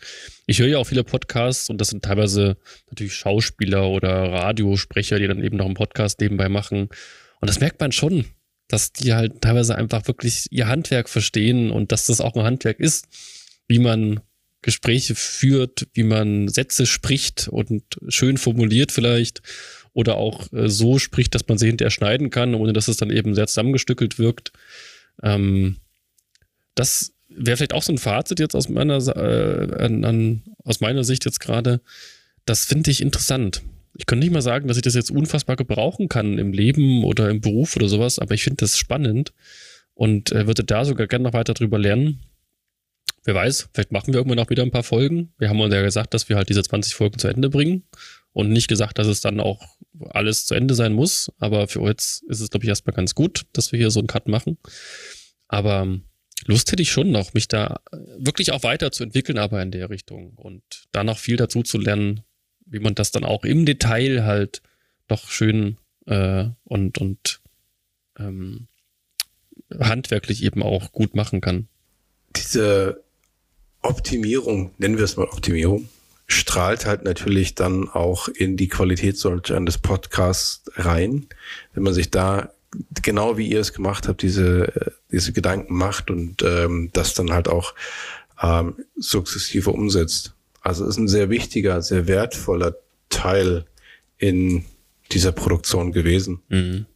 [0.47, 2.57] Ich höre ja auch viele Podcasts und das sind teilweise
[2.91, 6.89] natürlich Schauspieler oder Radiosprecher, die dann eben noch einen Podcast nebenbei machen.
[7.41, 8.27] Und das merkt man schon,
[8.69, 12.81] dass die halt teilweise einfach wirklich ihr Handwerk verstehen und dass das auch ein Handwerk
[12.81, 13.07] ist
[13.69, 14.21] wie man
[14.63, 19.43] Gespräche führt, wie man Sätze spricht und schön formuliert vielleicht
[19.93, 23.11] oder auch äh, so spricht, dass man sie hinterher schneiden kann, ohne dass es dann
[23.11, 24.53] eben sehr zusammengestückelt wirkt.
[25.23, 25.77] Ähm,
[26.75, 31.05] das wäre vielleicht auch so ein Fazit jetzt aus meiner, äh, an, an, aus meiner
[31.05, 31.81] Sicht jetzt gerade.
[32.45, 33.63] Das finde ich interessant.
[33.97, 37.31] Ich könnte nicht mal sagen, dass ich das jetzt unfassbar gebrauchen kann im Leben oder
[37.31, 39.33] im Beruf oder sowas, aber ich finde das spannend
[39.95, 42.21] und äh, würde da sogar gerne noch weiter drüber lernen
[43.27, 45.33] wer weiß, vielleicht machen wir irgendwann auch wieder ein paar Folgen.
[45.39, 47.85] Wir haben uns ja gesagt, dass wir halt diese 20 Folgen zu Ende bringen
[48.33, 49.63] und nicht gesagt, dass es dann auch
[50.11, 51.33] alles zu Ende sein muss.
[51.39, 54.07] Aber für jetzt ist es, glaube ich, erstmal ganz gut, dass wir hier so einen
[54.07, 54.59] Cut machen.
[55.49, 56.05] Aber ähm,
[56.47, 57.81] Lust hätte ich schon noch, mich da
[58.19, 62.21] wirklich auch weiterzuentwickeln, aber in der Richtung und da noch viel dazu zu lernen,
[62.67, 64.63] wie man das dann auch im Detail halt
[65.09, 67.41] doch schön äh, und, und
[68.19, 68.69] ähm,
[69.79, 71.69] handwerklich eben auch gut machen kann.
[72.37, 73.03] Diese
[73.83, 75.89] Optimierung, nennen wir es mal Optimierung,
[76.27, 81.27] strahlt halt natürlich dann auch in die Qualität eines Podcasts rein.
[81.73, 82.53] Wenn man sich da
[83.03, 87.49] genau wie ihr es gemacht habt, diese, diese Gedanken macht und ähm, das dann halt
[87.49, 87.75] auch
[88.43, 90.35] ähm, sukzessive umsetzt.
[90.67, 92.75] Also ist ein sehr wichtiger, sehr wertvoller
[93.09, 93.67] Teil
[94.19, 94.65] in
[95.13, 96.43] dieser Produktion gewesen.
[96.49, 96.87] Mhm.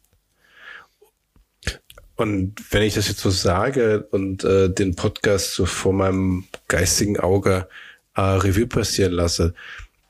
[2.17, 7.21] Und wenn ich das jetzt so sage und äh, den Podcast so vor meinem geistigen
[7.21, 7.69] Auge
[8.17, 9.55] äh, Revue passieren lasse,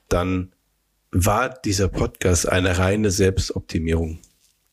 [0.09, 0.51] dann
[1.11, 4.17] war dieser Podcast eine reine Selbstoptimierung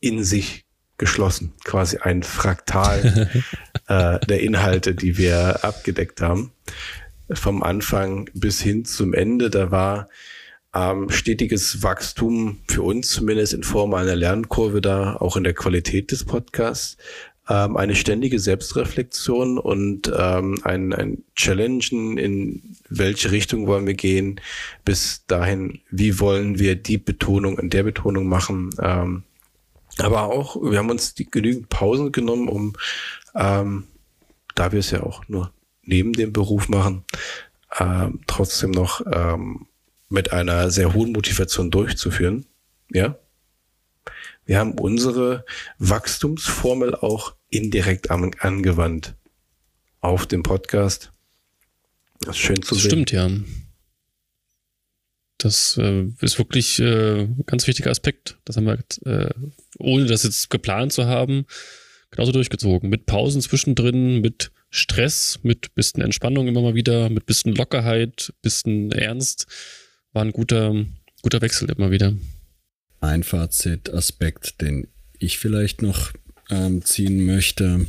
[0.01, 0.65] in sich
[0.97, 3.29] geschlossen, quasi ein Fraktal
[3.87, 6.53] äh, der Inhalte, die wir abgedeckt haben.
[7.33, 10.09] Vom Anfang bis hin zum Ende, da war
[10.75, 16.11] ähm, stetiges Wachstum für uns zumindest in Form einer Lernkurve da, auch in der Qualität
[16.11, 16.97] des Podcasts,
[17.49, 24.41] ähm, eine ständige Selbstreflexion und ähm, ein, ein Challengen, in welche Richtung wollen wir gehen,
[24.85, 28.71] bis dahin, wie wollen wir die Betonung in der Betonung machen.
[28.81, 29.23] Ähm,
[29.99, 32.75] aber auch, wir haben uns die genügend Pausen genommen, um,
[33.35, 33.85] ähm,
[34.55, 35.53] da wir es ja auch nur
[35.89, 37.05] neben dem Beruf machen,
[37.81, 39.67] ähm, trotzdem noch ähm,
[40.09, 42.47] mit einer sehr hohen Motivation durchzuführen.
[42.93, 43.19] Ja.
[44.45, 45.45] Wir haben unsere
[45.79, 49.15] Wachstumsformel auch indirekt an, angewandt
[50.01, 51.13] auf dem Podcast.
[52.21, 52.91] Das ist schön zu das sehen.
[52.91, 53.31] Stimmt, ja.
[55.39, 58.39] Das äh, ist wirklich äh, ein ganz wichtiger Aspekt.
[58.45, 59.33] Das haben wir, äh,
[59.79, 61.47] ohne das jetzt geplant zu haben,
[62.11, 62.91] genauso durchgezogen.
[62.91, 68.93] Mit Pausen zwischendrin, mit Stress, mit bisschen Entspannung immer mal wieder, mit bisschen Lockerheit, bisschen
[68.93, 69.47] Ernst.
[70.13, 70.85] War ein guter,
[71.23, 72.15] guter Wechsel immer wieder.
[73.01, 74.89] Ein Fazitaspekt, den
[75.19, 76.13] ich vielleicht noch
[76.51, 77.87] ähm, ziehen möchte.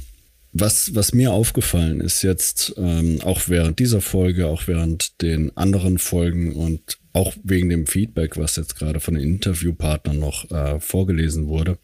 [0.51, 5.99] Was, was mir aufgefallen ist jetzt, ähm, auch während dieser Folge, auch während den anderen
[5.99, 11.47] Folgen und auch wegen dem Feedback, was jetzt gerade von den Interviewpartnern noch äh, vorgelesen
[11.47, 11.77] wurde.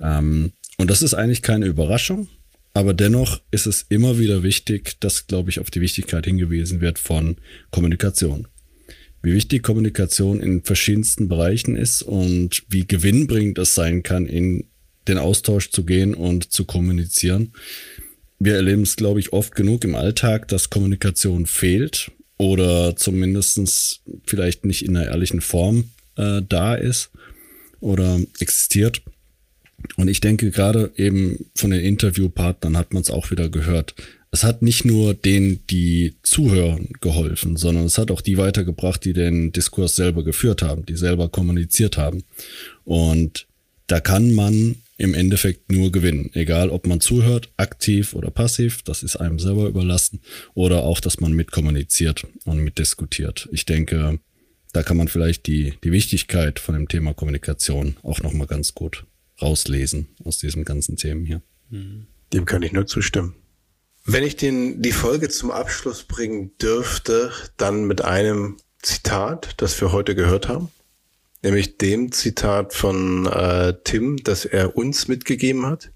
[0.00, 2.28] Ähm, und das ist eigentlich keine Überraschung,
[2.74, 6.98] aber dennoch ist es immer wieder wichtig, dass, glaube ich, auf die Wichtigkeit hingewiesen wird
[6.98, 7.36] von
[7.70, 8.46] Kommunikation.
[9.22, 14.64] Wie wichtig Kommunikation in verschiedensten Bereichen ist und wie gewinnbringend es sein kann, in
[15.08, 17.52] den Austausch zu gehen und zu kommunizieren.
[18.38, 24.64] Wir erleben es, glaube ich, oft genug im Alltag, dass Kommunikation fehlt oder zumindest vielleicht
[24.64, 27.10] nicht in einer ehrlichen Form äh, da ist
[27.80, 29.02] oder existiert.
[29.96, 33.94] Und ich denke, gerade eben von den Interviewpartnern hat man es auch wieder gehört.
[34.30, 39.14] Es hat nicht nur denen, die zuhören, geholfen, sondern es hat auch die weitergebracht, die
[39.14, 42.24] den Diskurs selber geführt haben, die selber kommuniziert haben.
[42.84, 43.46] Und
[43.86, 46.30] da kann man im Endeffekt nur gewinnen.
[46.34, 50.20] Egal, ob man zuhört, aktiv oder passiv, das ist einem selber überlassen.
[50.54, 53.48] Oder auch, dass man mitkommuniziert und mitdiskutiert.
[53.52, 54.18] Ich denke,
[54.72, 59.04] da kann man vielleicht die, die Wichtigkeit von dem Thema Kommunikation auch nochmal ganz gut
[59.40, 61.42] rauslesen aus diesen ganzen Themen hier.
[62.32, 63.34] Dem kann ich nur zustimmen.
[64.04, 69.92] Wenn ich den, die Folge zum Abschluss bringen dürfte, dann mit einem Zitat, das wir
[69.92, 70.70] heute gehört haben
[71.42, 75.90] nämlich dem Zitat von äh, Tim, das er uns mitgegeben hat.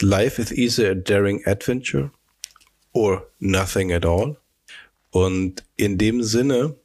[0.00, 2.10] Life is either a daring adventure
[2.92, 4.36] or nothing at all.
[5.10, 6.76] Und in dem Sinne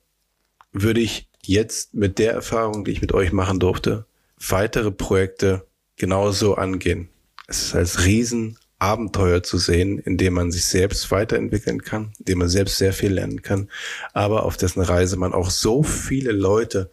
[0.72, 4.06] würde ich jetzt mit der Erfahrung, die ich mit euch machen durfte,
[4.50, 7.10] weitere Projekte genauso angehen.
[7.48, 12.40] Es ist als Riesenabenteuer zu sehen, in dem man sich selbst weiterentwickeln kann, in dem
[12.40, 13.70] man selbst sehr viel lernen kann,
[14.14, 16.92] aber auf dessen Reise man auch so viele Leute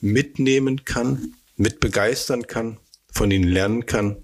[0.00, 2.78] mitnehmen kann, mit begeistern kann,
[3.10, 4.16] von ihnen lernen kann.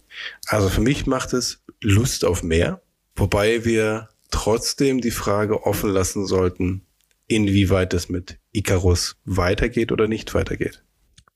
[0.47, 2.83] Also für mich macht es Lust auf mehr,
[3.17, 6.83] wobei wir trotzdem die Frage offen lassen sollten,
[7.27, 10.83] inwieweit es mit Icarus weitergeht oder nicht weitergeht.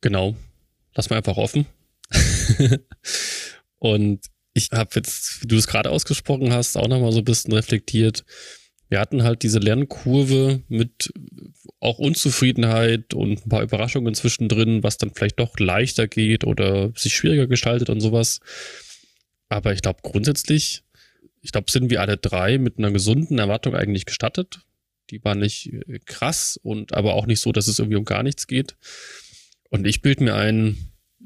[0.00, 0.36] Genau.
[0.94, 1.66] Lass mal einfach offen.
[3.78, 7.52] Und ich habe jetzt, wie du es gerade ausgesprochen hast, auch nochmal so ein bisschen
[7.52, 8.24] reflektiert
[8.94, 11.12] wir hatten halt diese Lernkurve mit
[11.80, 17.14] auch Unzufriedenheit und ein paar Überraschungen zwischendrin, was dann vielleicht doch leichter geht oder sich
[17.14, 18.38] schwieriger gestaltet und sowas.
[19.48, 20.84] Aber ich glaube grundsätzlich,
[21.40, 24.60] ich glaube, sind wir alle drei mit einer gesunden Erwartung eigentlich gestattet.
[25.10, 28.22] Die war nicht äh, krass und aber auch nicht so, dass es irgendwie um gar
[28.22, 28.76] nichts geht.
[29.74, 30.76] Und ich bilde mir ein,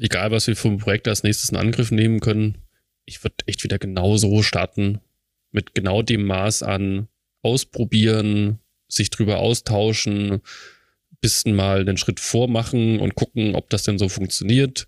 [0.00, 2.56] egal was wir vom Projekt als nächstes in Angriff nehmen können,
[3.04, 5.00] ich würde echt wieder genau so starten,
[5.50, 7.08] mit genau dem Maß an
[7.42, 10.40] ausprobieren, sich drüber austauschen,
[11.20, 14.86] bisschen mal einen Schritt vormachen und gucken, ob das denn so funktioniert.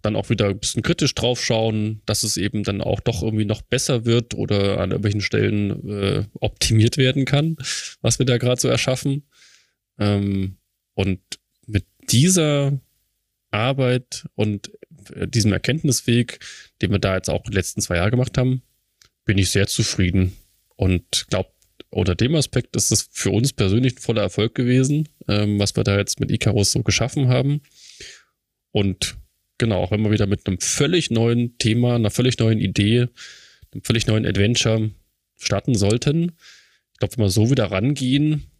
[0.00, 3.44] dann auch wieder ein bisschen kritisch drauf schauen, dass es eben dann auch doch irgendwie
[3.44, 7.58] noch besser wird oder an irgendwelchen Stellen äh, optimiert werden kann,
[8.00, 9.28] was wir da gerade so erschaffen.
[9.98, 10.56] Ähm,
[10.94, 11.20] und
[12.10, 12.78] dieser
[13.50, 14.70] Arbeit und
[15.14, 16.40] äh, diesem Erkenntnisweg,
[16.82, 18.62] den wir da jetzt auch die letzten zwei Jahre gemacht haben,
[19.24, 20.36] bin ich sehr zufrieden
[20.76, 21.50] und glaube,
[21.90, 25.84] unter dem Aspekt ist es für uns persönlich ein voller Erfolg gewesen, ähm, was wir
[25.84, 27.62] da jetzt mit Icarus so geschaffen haben.
[28.72, 29.16] Und
[29.56, 33.06] genau, auch wenn wir wieder mit einem völlig neuen Thema, einer völlig neuen Idee,
[33.72, 34.90] einem völlig neuen Adventure
[35.38, 36.32] starten sollten.
[36.92, 38.50] Ich glaube, wenn wir so wieder rangehen,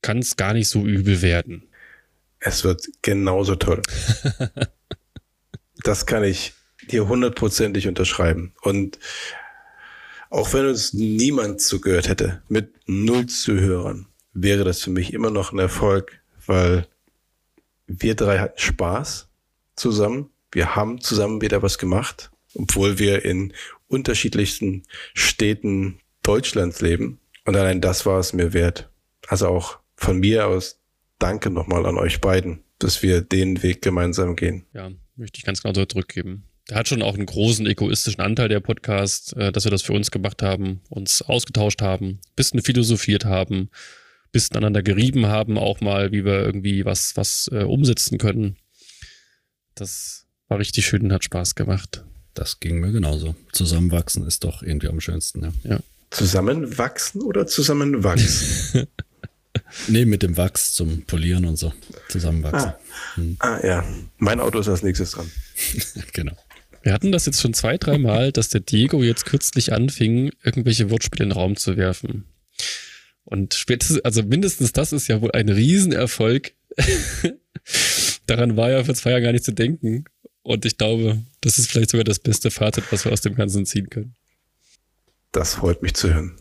[0.00, 1.64] kann es gar nicht so übel werden.
[2.46, 3.80] Es wird genauso toll.
[5.82, 6.52] das kann ich
[6.90, 8.52] dir hundertprozentig unterschreiben.
[8.60, 8.98] Und
[10.28, 15.52] auch wenn uns niemand zugehört hätte, mit null Zuhörern, wäre das für mich immer noch
[15.52, 16.86] ein Erfolg, weil
[17.86, 19.30] wir drei hatten Spaß
[19.74, 20.28] zusammen.
[20.52, 23.54] Wir haben zusammen wieder was gemacht, obwohl wir in
[23.88, 24.82] unterschiedlichsten
[25.14, 27.20] Städten Deutschlands leben.
[27.46, 28.90] Und allein das war es mir wert.
[29.28, 30.78] Also auch von mir aus
[31.18, 34.66] danke nochmal an euch beiden, dass wir den Weg gemeinsam gehen.
[34.72, 36.44] Ja, möchte ich ganz genau so zurückgeben.
[36.68, 39.92] Der hat schon auch einen großen egoistischen Anteil, der Podcast, äh, dass wir das für
[39.92, 43.68] uns gemacht haben, uns ausgetauscht haben, bisschen philosophiert haben,
[44.32, 48.56] bisschen aneinander gerieben haben, auch mal, wie wir irgendwie was, was äh, umsetzen können.
[49.74, 52.04] Das war richtig schön und hat Spaß gemacht.
[52.32, 53.36] Das ging mir genauso.
[53.52, 55.52] Zusammenwachsen ist doch irgendwie am schönsten, ja.
[55.64, 55.78] ja.
[56.10, 58.86] Zusammenwachsen oder zusammenwachsen?
[59.88, 61.72] nee, mit dem Wachs zum Polieren und so.
[62.08, 62.70] Zusammenwachsen.
[62.70, 62.78] Ah,
[63.14, 63.36] hm.
[63.40, 63.84] ah ja.
[64.18, 65.30] Mein Auto ist als nächstes dran.
[66.12, 66.36] genau.
[66.82, 71.24] Wir hatten das jetzt schon zwei, dreimal, dass der Diego jetzt kürzlich anfing, irgendwelche Wortspiele
[71.24, 72.24] in den Raum zu werfen.
[73.24, 76.52] Und spätestens, also mindestens das ist ja wohl ein Riesenerfolg.
[78.26, 80.04] Daran war ja vor zwei Jahren gar nicht zu denken.
[80.42, 83.64] Und ich glaube, das ist vielleicht sogar das beste Fazit, was wir aus dem Ganzen
[83.64, 84.14] ziehen können.
[85.32, 86.36] Das freut mich zu hören.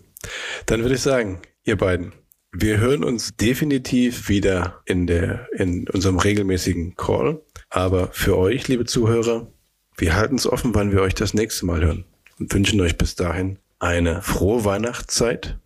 [0.66, 2.11] Dann würde ich sagen, ihr beiden,
[2.54, 7.41] wir hören uns definitiv wieder in der, in unserem regelmäßigen Call.
[7.70, 9.51] Aber für euch, liebe Zuhörer,
[9.97, 12.06] wir halten es offen, wann wir euch das nächste Mal hören
[12.39, 15.58] und wünschen euch bis dahin eine frohe Weihnachtszeit,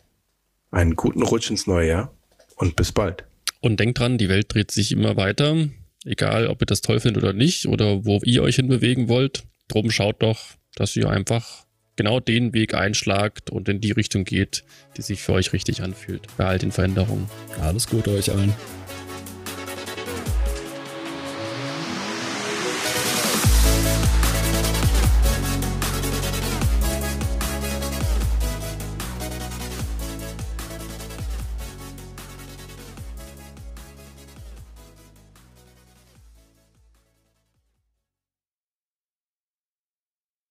[0.71, 2.13] einen guten Rutsch ins neue Jahr
[2.55, 3.25] und bis bald.
[3.59, 5.67] Und denkt dran, die Welt dreht sich immer weiter.
[6.05, 9.43] Egal, ob ihr das toll findet oder nicht oder wo ihr euch hinbewegen wollt.
[9.67, 10.39] Drum schaut doch,
[10.75, 11.65] dass ihr einfach
[11.97, 14.63] genau den Weg einschlagt und in die Richtung geht,
[14.95, 16.27] die sich für euch richtig anfühlt.
[16.37, 17.29] Bei all den Veränderungen.
[17.59, 18.53] Alles Gute euch allen.